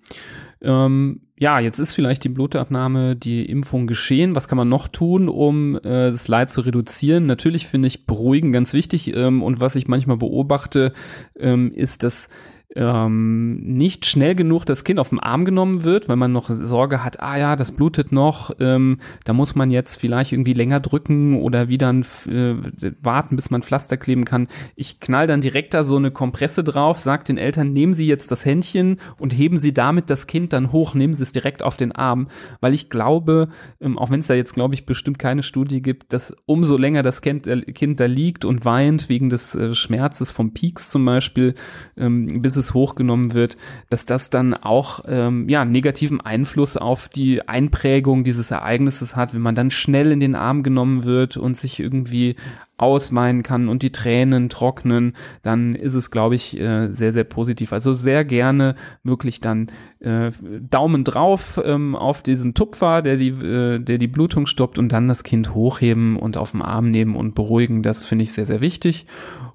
[0.62, 4.36] Ähm, ja, jetzt ist vielleicht die Blutabnahme, die Impfung geschehen.
[4.36, 7.28] Was kann man noch tun, um äh, das Leid zu reduzieren?
[7.28, 9.16] Natürlich finde ich beruhigen ganz wichtig.
[9.16, 10.94] Ähm, und was ich manchmal beobachte,
[11.38, 12.30] ähm, ist, dass
[12.76, 17.04] ähm, nicht schnell genug das Kind auf den Arm genommen wird, weil man noch Sorge
[17.04, 21.36] hat, ah ja, das blutet noch, ähm, da muss man jetzt vielleicht irgendwie länger drücken
[21.42, 22.56] oder wieder ein, äh,
[23.02, 24.50] warten, bis man Pflaster kleben kann.
[24.76, 28.32] Ich knall dann direkt da so eine Kompresse drauf, sag den Eltern, nehmen Sie jetzt
[28.32, 31.78] das Händchen und heben Sie damit das Kind dann hoch, nehmen Sie es direkt auf
[31.78, 32.28] den Arm,
[32.60, 33.48] weil ich glaube,
[33.80, 37.02] ähm, auch wenn es da jetzt, glaube ich, bestimmt keine Studie gibt, dass umso länger
[37.02, 41.06] das Kind, äh, kind da liegt und weint wegen des äh, Schmerzes vom Peaks zum
[41.06, 41.56] Beispiel,
[41.96, 43.58] ähm, bis es hochgenommen wird,
[43.90, 49.42] dass das dann auch ähm, ja negativen Einfluss auf die Einprägung dieses Ereignisses hat, wenn
[49.42, 52.36] man dann schnell in den Arm genommen wird und sich irgendwie
[52.78, 57.74] ausweinen kann und die Tränen trocknen, dann ist es, glaube ich, äh, sehr, sehr positiv.
[57.74, 60.32] Also sehr gerne wirklich dann äh,
[60.70, 65.08] Daumen drauf ähm, auf diesen Tupfer, der die, äh, der die Blutung stoppt und dann
[65.08, 67.82] das Kind hochheben und auf den Arm nehmen und beruhigen.
[67.82, 69.08] Das finde ich sehr, sehr wichtig.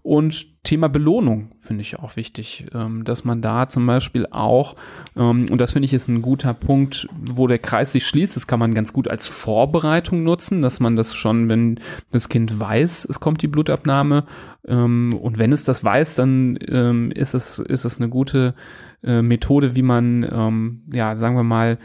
[0.02, 4.74] Und Thema Belohnung finde ich auch wichtig, ähm, dass man da zum Beispiel auch,
[5.16, 8.48] ähm, und das finde ich ist ein guter Punkt, wo der Kreis sich schließt, das
[8.48, 11.78] kann man ganz gut als Vorbereitung nutzen, dass man das schon, wenn
[12.10, 14.24] das Kind weiß, es kommt die Blutabnahme,
[14.66, 18.54] ähm, und wenn es das weiß, dann ähm, ist es, ist es eine gute
[19.02, 21.78] äh, Methode, wie man, ähm, ja, sagen wir mal,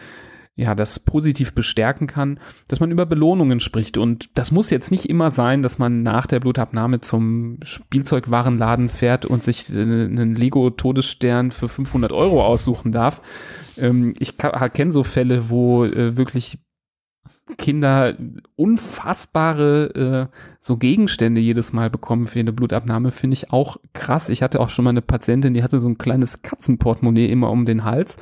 [0.56, 4.00] ja, das positiv bestärken kann, dass man über Belohnungen spricht.
[4.00, 9.28] Und das muss jetzt nicht immer sein, dass man nach der Blutabnahme zum Spielzeugwarenladen fährt
[9.28, 13.22] und sich äh, einen Lego-Todesstern für 500 Euro aussuchen darf.
[13.78, 16.58] Ähm, ich kenne so Fälle, wo äh, wirklich
[17.58, 18.16] Kinder
[18.56, 24.30] unfassbare äh, so Gegenstände jedes Mal bekommen für eine Blutabnahme, finde ich auch krass.
[24.30, 27.66] Ich hatte auch schon mal eine Patientin, die hatte so ein kleines Katzenportemonnaie immer um
[27.66, 28.18] den Hals,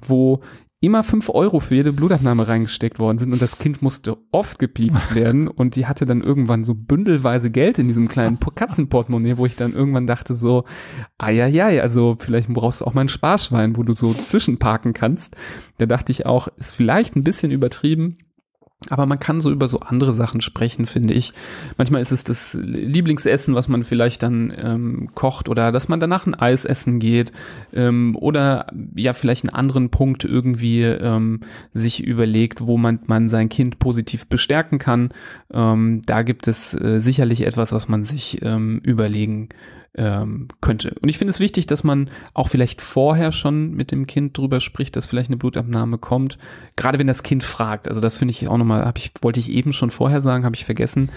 [0.00, 0.40] wo
[0.82, 5.14] immer fünf Euro für jede Blutabnahme reingesteckt worden sind und das Kind musste oft gepiekst
[5.14, 9.56] werden und die hatte dann irgendwann so bündelweise Geld in diesem kleinen Katzenportemonnaie, wo ich
[9.56, 10.64] dann irgendwann dachte so,
[11.18, 14.94] ah ja, ja, also vielleicht brauchst du auch mal ein Sparschwein, wo du so zwischenparken
[14.94, 15.36] kannst.
[15.76, 18.16] Da dachte ich auch, ist vielleicht ein bisschen übertrieben,
[18.88, 21.34] aber man kann so über so andere Sachen sprechen, finde ich.
[21.76, 26.26] Manchmal ist es das Lieblingsessen, was man vielleicht dann ähm, kocht oder dass man danach
[26.26, 27.32] ein Eis essen geht
[27.74, 31.40] ähm, oder ja vielleicht einen anderen Punkt irgendwie ähm,
[31.74, 35.10] sich überlegt, wo man, man sein Kind positiv bestärken kann.
[35.52, 39.50] Ähm, da gibt es äh, sicherlich etwas, was man sich ähm, überlegen
[39.96, 40.94] ähm, könnte.
[41.00, 44.60] Und ich finde es wichtig, dass man auch vielleicht vorher schon mit dem Kind drüber
[44.60, 46.38] spricht, dass vielleicht eine Blutabnahme kommt.
[46.76, 47.88] Gerade wenn das Kind fragt.
[47.88, 50.56] Also das finde ich auch nochmal, hab ich, wollte ich eben schon vorher sagen, habe
[50.56, 51.10] ich vergessen.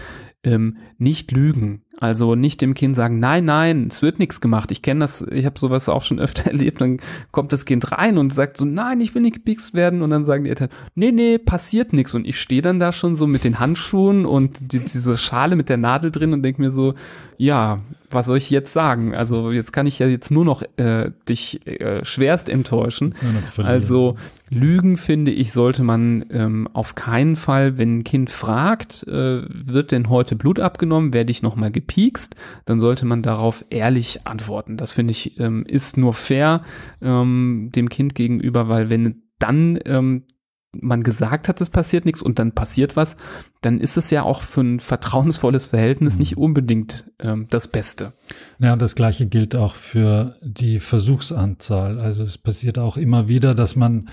[0.44, 1.84] Ähm, nicht lügen.
[2.00, 4.72] Also nicht dem Kind sagen, nein, nein, es wird nichts gemacht.
[4.72, 6.82] Ich kenne das, ich habe sowas auch schon öfter erlebt.
[6.82, 7.00] Dann
[7.32, 10.02] kommt das Kind rein und sagt so, nein, ich will nicht gepikst werden.
[10.02, 12.14] Und dann sagen die Eltern, nee, nee, passiert nichts.
[12.14, 15.70] Und ich stehe dann da schon so mit den Handschuhen und die, diese Schale mit
[15.70, 16.96] der Nadel drin und denke mir so,
[17.38, 17.82] ja,
[18.14, 19.16] was soll ich jetzt sagen?
[19.16, 23.16] Also jetzt kann ich ja jetzt nur noch äh, dich äh, schwerst enttäuschen.
[23.58, 24.18] Also
[24.50, 29.92] Lügen finde ich sollte man ähm, auf keinen Fall, wenn ein Kind fragt, äh, wird
[29.92, 34.78] denn heute Blut abgenommen, werde ich noch mal gepiekst, dann sollte man darauf ehrlich antworten.
[34.78, 36.64] Das finde ich ähm, ist nur fair
[37.02, 40.24] ähm, dem Kind gegenüber, weil wenn dann ähm,
[40.72, 43.16] man gesagt hat, es passiert nichts und dann passiert was,
[43.62, 46.20] dann ist es ja auch für ein vertrauensvolles Verhältnis mhm.
[46.20, 48.14] nicht unbedingt ähm, das Beste.
[48.60, 52.00] Ja, und das gleiche gilt auch für die Versuchsanzahl.
[52.00, 54.10] Also es passiert auch immer wieder, dass man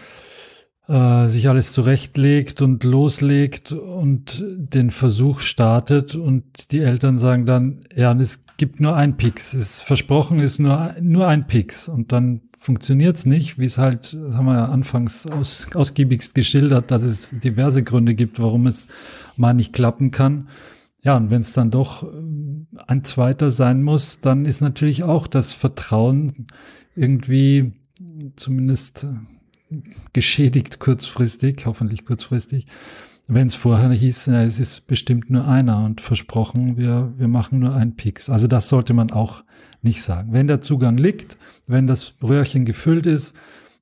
[0.91, 7.84] äh, sich alles zurechtlegt und loslegt und den Versuch startet und die Eltern sagen dann,
[7.95, 9.55] ja, es gibt nur ein Pix.
[9.55, 11.88] Es versprochen ist nur, nur ein Pix.
[11.88, 16.91] Und dann funktioniert es nicht, wie es halt, haben wir ja anfangs aus, ausgiebigst geschildert,
[16.91, 18.88] dass es diverse Gründe gibt, warum es
[19.36, 20.49] mal nicht klappen kann.
[21.03, 25.28] Ja, und wenn es dann doch ähm, ein zweiter sein muss, dann ist natürlich auch
[25.28, 26.49] das Vertrauen
[26.97, 27.74] irgendwie
[28.34, 29.07] zumindest
[30.12, 32.66] geschädigt kurzfristig, hoffentlich kurzfristig,
[33.32, 37.60] wenn es vorher hieß, ja, es ist bestimmt nur einer und versprochen, wir, wir machen
[37.60, 38.28] nur einen Pix.
[38.28, 39.44] Also das sollte man auch
[39.82, 40.32] nicht sagen.
[40.32, 43.34] Wenn der Zugang liegt, wenn das Röhrchen gefüllt ist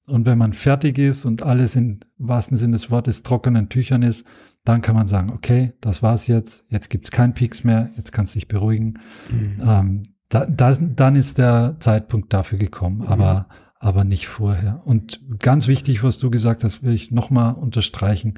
[0.06, 4.26] und wenn man fertig ist und alles in wahrsten Sinne des Wortes trockenen Tüchern ist,
[4.64, 8.34] dann kann man sagen, okay, das war's jetzt, jetzt gibt's keinen Peaks mehr, jetzt kannst
[8.34, 8.94] du dich beruhigen.
[9.30, 9.62] Mhm.
[9.66, 13.06] Ähm, da, da, dann ist der Zeitpunkt dafür gekommen, mhm.
[13.06, 13.48] aber,
[13.80, 14.82] aber nicht vorher.
[14.84, 18.34] Und ganz wichtig, was du gesagt hast, will ich nochmal unterstreichen,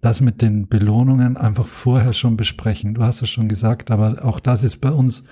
[0.00, 2.94] das mit den Belohnungen einfach vorher schon besprechen.
[2.94, 5.24] Du hast es schon gesagt, aber auch das ist bei uns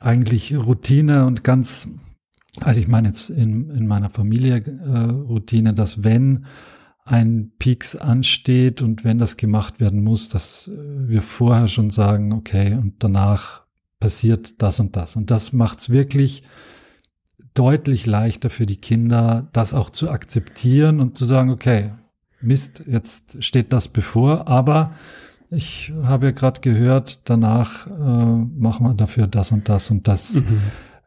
[0.00, 1.88] eigentlich Routine und ganz,
[2.60, 6.46] also ich meine jetzt in, in meiner Familie äh, Routine, dass wenn
[7.04, 12.74] ein Peaks ansteht und wenn das gemacht werden muss, dass wir vorher schon sagen, okay,
[12.74, 13.62] und danach
[13.98, 15.16] passiert das und das.
[15.16, 16.42] Und das macht es wirklich
[17.58, 21.92] deutlich leichter für die Kinder, das auch zu akzeptieren und zu sagen, okay,
[22.40, 24.92] Mist, jetzt steht das bevor, aber
[25.50, 30.34] ich habe ja gerade gehört, danach äh, machen wir dafür das und das und das.
[30.34, 30.58] Mhm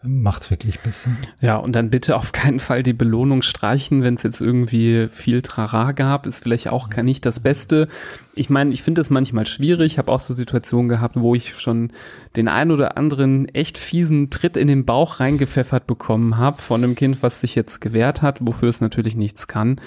[0.03, 1.11] macht's wirklich besser.
[1.41, 5.41] Ja, und dann bitte auf keinen Fall die Belohnung streichen, wenn es jetzt irgendwie viel
[5.41, 7.87] Trara gab, ist vielleicht auch gar nicht das Beste.
[8.33, 11.91] Ich meine, ich finde es manchmal schwierig, habe auch so Situationen gehabt, wo ich schon
[12.35, 16.95] den ein oder anderen echt fiesen Tritt in den Bauch reingepfeffert bekommen habe von einem
[16.95, 19.79] Kind, was sich jetzt gewehrt hat, wofür es natürlich nichts kann.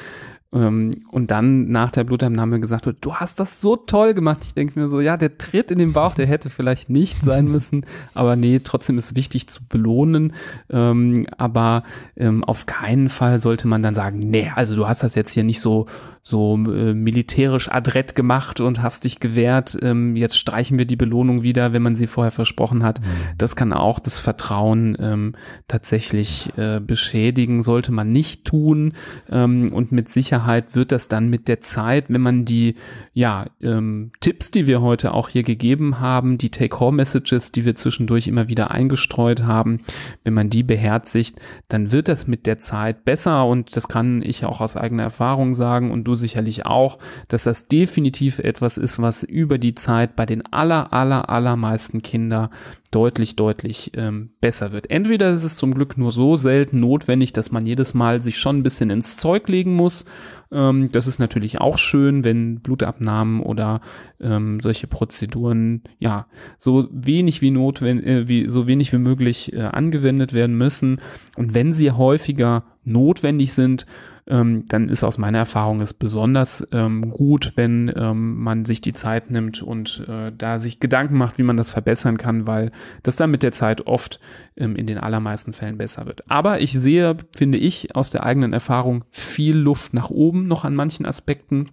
[0.54, 4.38] Ähm, und dann nach der Blutabnahme gesagt wird, du hast das so toll gemacht.
[4.42, 7.46] Ich denke mir so, ja, der Tritt in den Bauch, der hätte vielleicht nicht sein
[7.46, 7.84] müssen,
[8.14, 10.32] aber nee, trotzdem ist wichtig zu belohnen.
[10.70, 11.82] Ähm, aber
[12.16, 15.44] ähm, auf keinen Fall sollte man dann sagen, nee, also du hast das jetzt hier
[15.44, 15.86] nicht so
[16.26, 19.76] so äh, militärisch adrett gemacht und hast dich gewehrt.
[19.82, 23.02] Ähm, jetzt streichen wir die Belohnung wieder, wenn man sie vorher versprochen hat.
[23.02, 23.04] Mhm.
[23.36, 25.34] Das kann auch das Vertrauen ähm,
[25.68, 28.94] tatsächlich äh, beschädigen, sollte man nicht tun.
[29.30, 32.76] Ähm, und mit Sicherheit wird das dann mit der Zeit, wenn man die
[33.12, 38.26] ja, ähm, Tipps, die wir heute auch hier gegeben haben, die Take-Home-Messages, die wir zwischendurch
[38.26, 39.80] immer wieder eingestreut haben,
[40.24, 44.44] wenn man die beherzigt, dann wird das mit der Zeit besser und das kann ich
[44.44, 49.22] auch aus eigener Erfahrung sagen und du sicherlich auch, dass das definitiv etwas ist, was
[49.22, 52.50] über die Zeit bei den aller, aller, allermeisten Kinder
[52.94, 54.88] deutlich, deutlich ähm, besser wird.
[54.88, 58.58] Entweder ist es zum Glück nur so selten notwendig, dass man jedes Mal sich schon
[58.58, 60.04] ein bisschen ins Zeug legen muss.
[60.52, 63.80] Ähm, das ist natürlich auch schön, wenn Blutabnahmen oder
[64.20, 66.26] ähm, solche Prozeduren ja
[66.58, 71.00] so wenig wie notwendig, äh, wie so wenig wie möglich äh, angewendet werden müssen.
[71.36, 73.86] Und wenn sie häufiger notwendig sind,
[74.26, 78.94] ähm, dann ist aus meiner Erfahrung es besonders ähm, gut, wenn ähm, man sich die
[78.94, 82.72] Zeit nimmt und äh, da sich Gedanken macht, wie man das verbessern kann, weil
[83.02, 84.20] das dann mit der Zeit oft
[84.56, 86.30] ähm, in den allermeisten Fällen besser wird.
[86.30, 90.74] Aber ich sehe, finde ich, aus der eigenen Erfahrung viel Luft nach oben noch an
[90.74, 91.70] manchen Aspekten.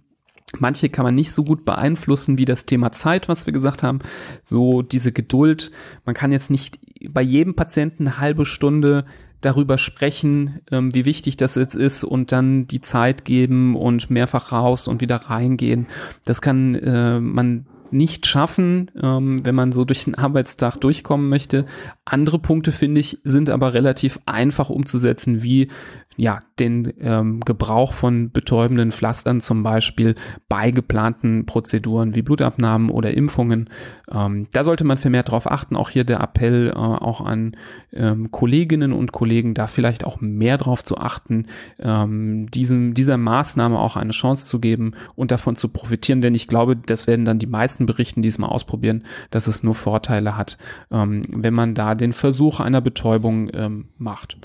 [0.58, 4.00] Manche kann man nicht so gut beeinflussen wie das Thema Zeit, was wir gesagt haben.
[4.42, 5.72] So diese Geduld.
[6.04, 6.78] Man kann jetzt nicht
[7.08, 9.06] bei jedem Patienten eine halbe Stunde
[9.42, 14.52] darüber sprechen, ähm, wie wichtig das jetzt ist und dann die Zeit geben und mehrfach
[14.52, 15.86] raus und wieder reingehen.
[16.24, 21.66] Das kann äh, man nicht schaffen, ähm, wenn man so durch den Arbeitstag durchkommen möchte.
[22.04, 25.68] Andere Punkte, finde ich, sind aber relativ einfach umzusetzen, wie
[26.16, 30.14] ja, den ähm, Gebrauch von betäubenden Pflastern zum Beispiel
[30.48, 33.70] bei geplanten Prozeduren wie Blutabnahmen oder Impfungen.
[34.12, 35.74] Ähm, da sollte man vermehrt darauf achten.
[35.74, 37.56] Auch hier der Appell äh, auch an
[37.92, 41.46] ähm, Kolleginnen und Kollegen, da vielleicht auch mehr darauf zu achten,
[41.78, 46.20] ähm, diesem, dieser Maßnahme auch eine Chance zu geben und davon zu profitieren.
[46.20, 49.62] Denn ich glaube, das werden dann die meisten berichten, die es mal ausprobieren, dass es
[49.62, 50.58] nur Vorteile hat,
[50.90, 54.36] ähm, wenn man da den Versuch einer Betäubung ähm, macht.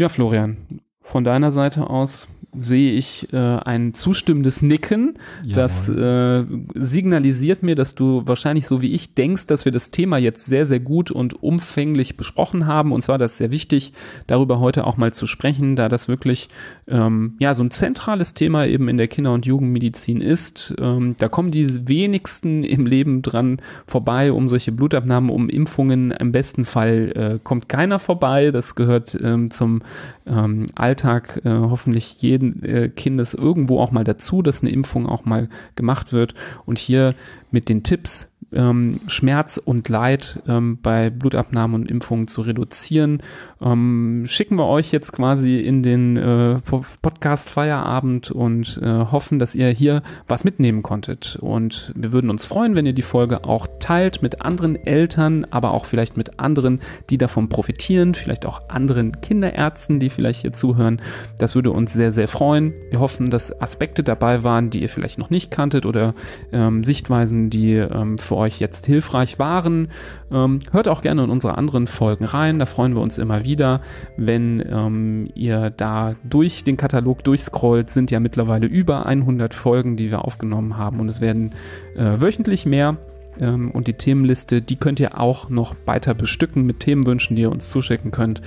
[0.00, 0.56] Ja, Florian,
[1.02, 2.26] von deiner Seite aus
[2.58, 5.18] sehe ich äh, ein zustimmendes Nicken.
[5.42, 5.54] Jawohl.
[5.54, 6.44] Das äh,
[6.74, 10.66] signalisiert mir, dass du wahrscheinlich so wie ich denkst, dass wir das Thema jetzt sehr,
[10.66, 12.92] sehr gut und umfänglich besprochen haben.
[12.92, 13.92] Und zwar das ist sehr wichtig,
[14.26, 16.48] darüber heute auch mal zu sprechen, da das wirklich
[16.88, 20.74] ähm, ja so ein zentrales Thema eben in der Kinder- und Jugendmedizin ist.
[20.80, 26.10] Ähm, da kommen die wenigsten im Leben dran vorbei, um solche Blutabnahmen, um Impfungen.
[26.10, 28.50] Im besten Fall äh, kommt keiner vorbei.
[28.50, 29.82] Das gehört ähm, zum
[30.30, 35.24] ähm, Alltag äh, hoffentlich jeden äh, Kindes irgendwo auch mal dazu, dass eine Impfung auch
[35.24, 36.34] mal gemacht wird.
[36.66, 37.14] Und hier
[37.50, 43.22] mit den Tipps, ähm, Schmerz und Leid ähm, bei Blutabnahmen und Impfungen zu reduzieren,
[43.62, 46.60] ähm, schicken wir euch jetzt quasi in den äh,
[47.02, 51.36] Podcast Feierabend und äh, hoffen, dass ihr hier was mitnehmen konntet.
[51.40, 55.72] Und wir würden uns freuen, wenn ihr die Folge auch teilt mit anderen Eltern, aber
[55.72, 56.80] auch vielleicht mit anderen,
[57.10, 61.00] die davon profitieren, vielleicht auch anderen Kinderärzten, die vielleicht hier zuhören.
[61.38, 62.72] Das würde uns sehr, sehr freuen.
[62.90, 66.14] Wir hoffen, dass Aspekte dabei waren, die ihr vielleicht noch nicht kanntet oder
[66.52, 69.88] ähm, Sichtweisen, die ähm, für euch jetzt hilfreich waren.
[70.32, 72.58] Ähm, hört auch gerne in unsere anderen Folgen rein.
[72.58, 73.80] Da freuen wir uns immer wieder,
[74.16, 77.90] wenn ähm, ihr da durch den Katalog durchscrollt.
[77.90, 81.52] Sind ja mittlerweile über 100 Folgen, die wir aufgenommen haben und es werden
[81.96, 82.96] äh, wöchentlich mehr
[83.38, 87.50] ähm, und die Themenliste, die könnt ihr auch noch weiter bestücken mit Themenwünschen, die ihr
[87.50, 88.40] uns zuschicken könnt.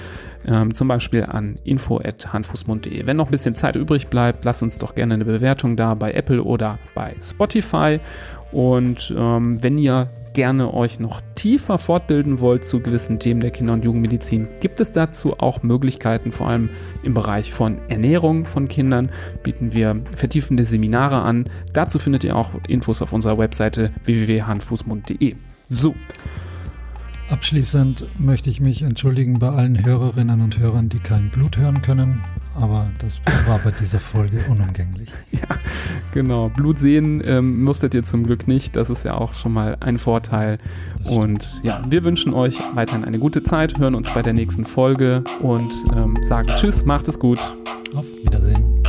[0.46, 3.06] Ähm, zum Beispiel an info.handfußmund.de.
[3.06, 6.14] Wenn noch ein bisschen Zeit übrig bleibt, lasst uns doch gerne eine Bewertung da bei
[6.14, 8.00] Apple oder bei Spotify.
[8.54, 13.74] Und ähm, wenn ihr gerne euch noch tiefer fortbilden wollt zu gewissen Themen der Kinder-
[13.74, 16.70] und Jugendmedizin, gibt es dazu auch Möglichkeiten, vor allem
[17.02, 19.10] im Bereich von Ernährung von Kindern
[19.42, 21.50] bieten wir vertiefende Seminare an.
[21.74, 25.36] Dazu findet ihr auch Infos auf unserer Webseite www.handfußmund.de.
[25.70, 25.96] So.
[27.30, 32.22] Abschließend möchte ich mich entschuldigen bei allen Hörerinnen und Hörern, die kein Blut hören können
[32.56, 35.10] aber das war bei dieser Folge unumgänglich.
[35.32, 35.58] ja,
[36.14, 36.50] genau.
[36.50, 38.76] Blut sehen ähm, musstet ihr zum Glück nicht.
[38.76, 40.60] Das ist ja auch schon mal ein Vorteil.
[41.06, 45.24] Und ja, wir wünschen euch weiterhin eine gute Zeit, hören uns bei der nächsten Folge
[45.42, 47.40] und ähm, sagen Tschüss, macht es gut.
[47.96, 48.84] Auf Wiedersehen.